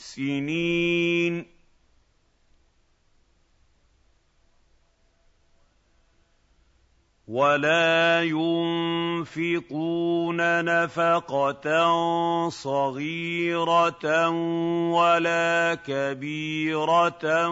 [7.29, 8.25] وَلَا
[9.29, 11.69] يُنفِقُونَ نَفَقَةً
[12.49, 14.29] صَغِيرَةً
[14.89, 17.49] وَلَا كَبِيرَةً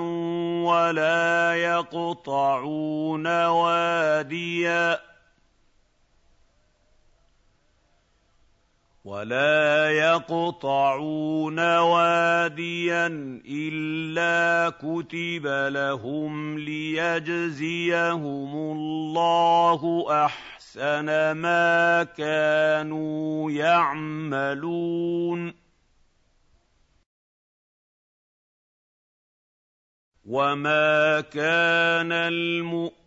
[0.65, 4.99] وَلَا يَقْطَعُونَ وَادِيًا
[9.07, 13.07] وَلَا يَقْطَعُونَ وَادِيًا
[13.47, 25.53] إِلَّا كُتِبَ لَهُمْ لِيَجْزِيَهُمُ اللَّهُ أَحْسَنَ مَا كَانُوا يَعْمَلُونَ
[30.25, 33.06] وَمَا كَانَ الْمُؤْمِنُونَ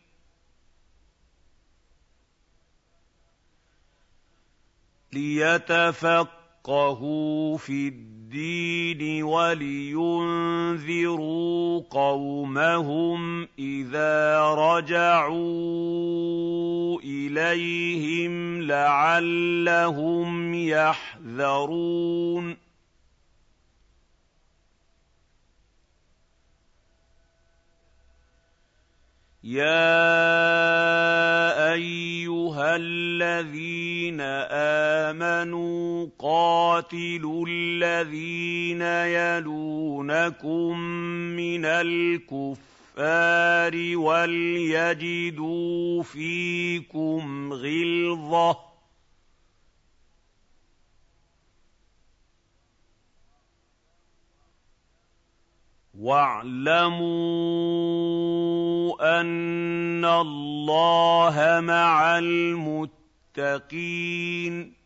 [5.13, 7.07] لِيَتَفَقَّهُوا
[7.57, 10.01] فِي الدِّينِ وَلِيُنذِرُوا
[11.89, 15.41] قَوْمَهُمْ إِذَا رَجَعُوا
[17.03, 22.57] إِلَيْهِمْ لَعَلَّهُمْ يَحْذَرُونَ
[29.43, 29.73] يَا
[31.73, 34.21] أَيُّهَا الَّذِينَ
[35.11, 40.79] آمَنُوا قَاتِلُوا الَّذِينَ يَلُونَكُم
[41.35, 48.70] مِّنَ الْكُفَّارِ وَلْيَجِدُوا فِيكُمْ غِلْظَةً ۚ
[56.01, 57.21] وَاعْلَمُوا
[59.21, 64.80] أَنَّ اللَّهَ مَعَ الْمُتَّقِينَ.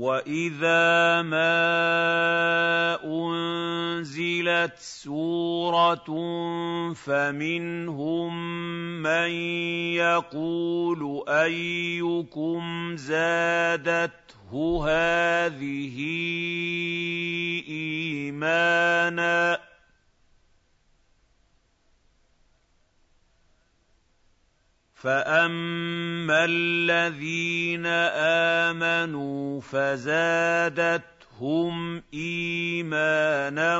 [0.00, 1.60] وَإِذَا مَا
[3.04, 6.08] أُنزِلَتْ سُورَةٌ
[6.94, 8.30] فَمِنْهُم
[9.02, 9.30] مَّن
[10.00, 14.50] يَقُولُ أَيُّكُمْ زَادَتْهُ
[14.88, 15.96] هَٰذِهِ
[17.68, 19.69] إِيمَانًا ۚ
[25.00, 27.86] فَأَمَّا الَّذِينَ
[28.66, 31.12] آمَنُوا فَزَادَتْهُمْ
[32.14, 33.78] إِيمَانًا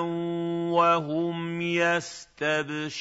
[0.72, 3.01] وَهُمْ يَسْتَبْشِرُونَ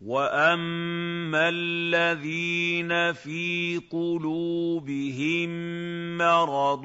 [0.00, 5.50] وَأَمَّا الَّذِينَ فِي قُلُوبِهِم
[6.18, 6.84] مَّرَضٌ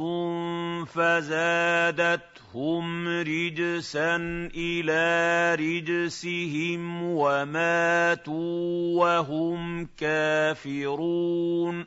[0.85, 4.15] فَزَادَتْهُمْ رِجْسًا
[4.55, 11.85] إِلَىٰ رِجْسِهِمْ وَمَاتُوا وَهُمْ كَافِرُونَ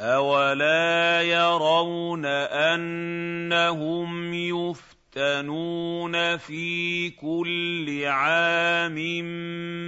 [0.00, 8.94] أَوَلَا يَرَوْنَ أَنَّهُمْ يُفْتَنُونَ يُفْتَنُونَ فِي كُلِّ عَامٍ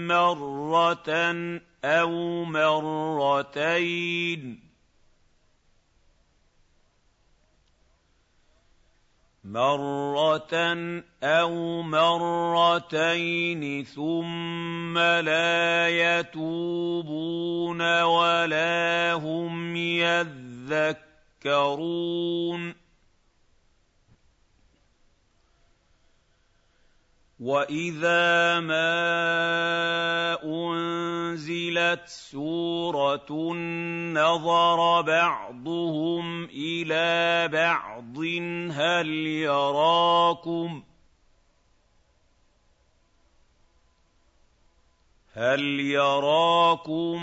[0.07, 1.11] مَّرَّةً
[1.85, 3.83] أَوْ مَرَّتَيْنِ.
[9.45, 10.55] مَرَّةً
[11.23, 21.27] أَوْ مَرَّتَيْنِ ثُمَّ لَا يَتُوبُونَ وَلَا هُمْ يَذَّكَّرُونَ.
[27.47, 28.99] واذا ما
[30.45, 33.55] انزلت سوره
[34.13, 38.19] نظر بعضهم إلى بعض
[38.73, 40.83] هل يراكم
[45.33, 47.23] هل يراكم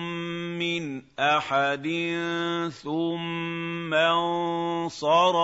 [0.60, 1.88] من احد
[2.72, 3.94] ثم
[4.84, 5.36] انصرفوا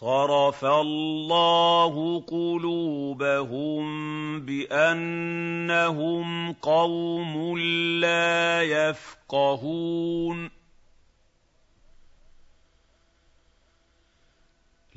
[0.00, 3.86] صرف الله قلوبهم
[4.40, 7.58] بانهم قوم
[7.98, 10.50] لا يفقهون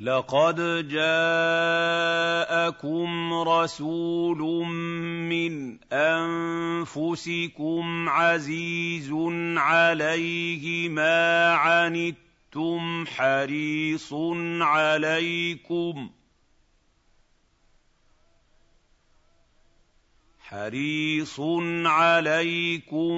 [0.00, 2.14] لقد جاءكم
[3.34, 4.38] رسول
[5.28, 9.10] من انفسكم عزيز
[9.56, 14.14] عليه ما عنتم أَنتُمْ حَرِيصٌ
[14.60, 16.10] عَلَيْكُمْ.
[20.40, 21.40] حريص
[21.86, 23.12] عليكم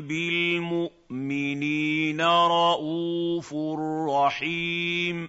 [0.00, 3.54] بالمؤمنين رءوف
[4.10, 5.28] رحيم.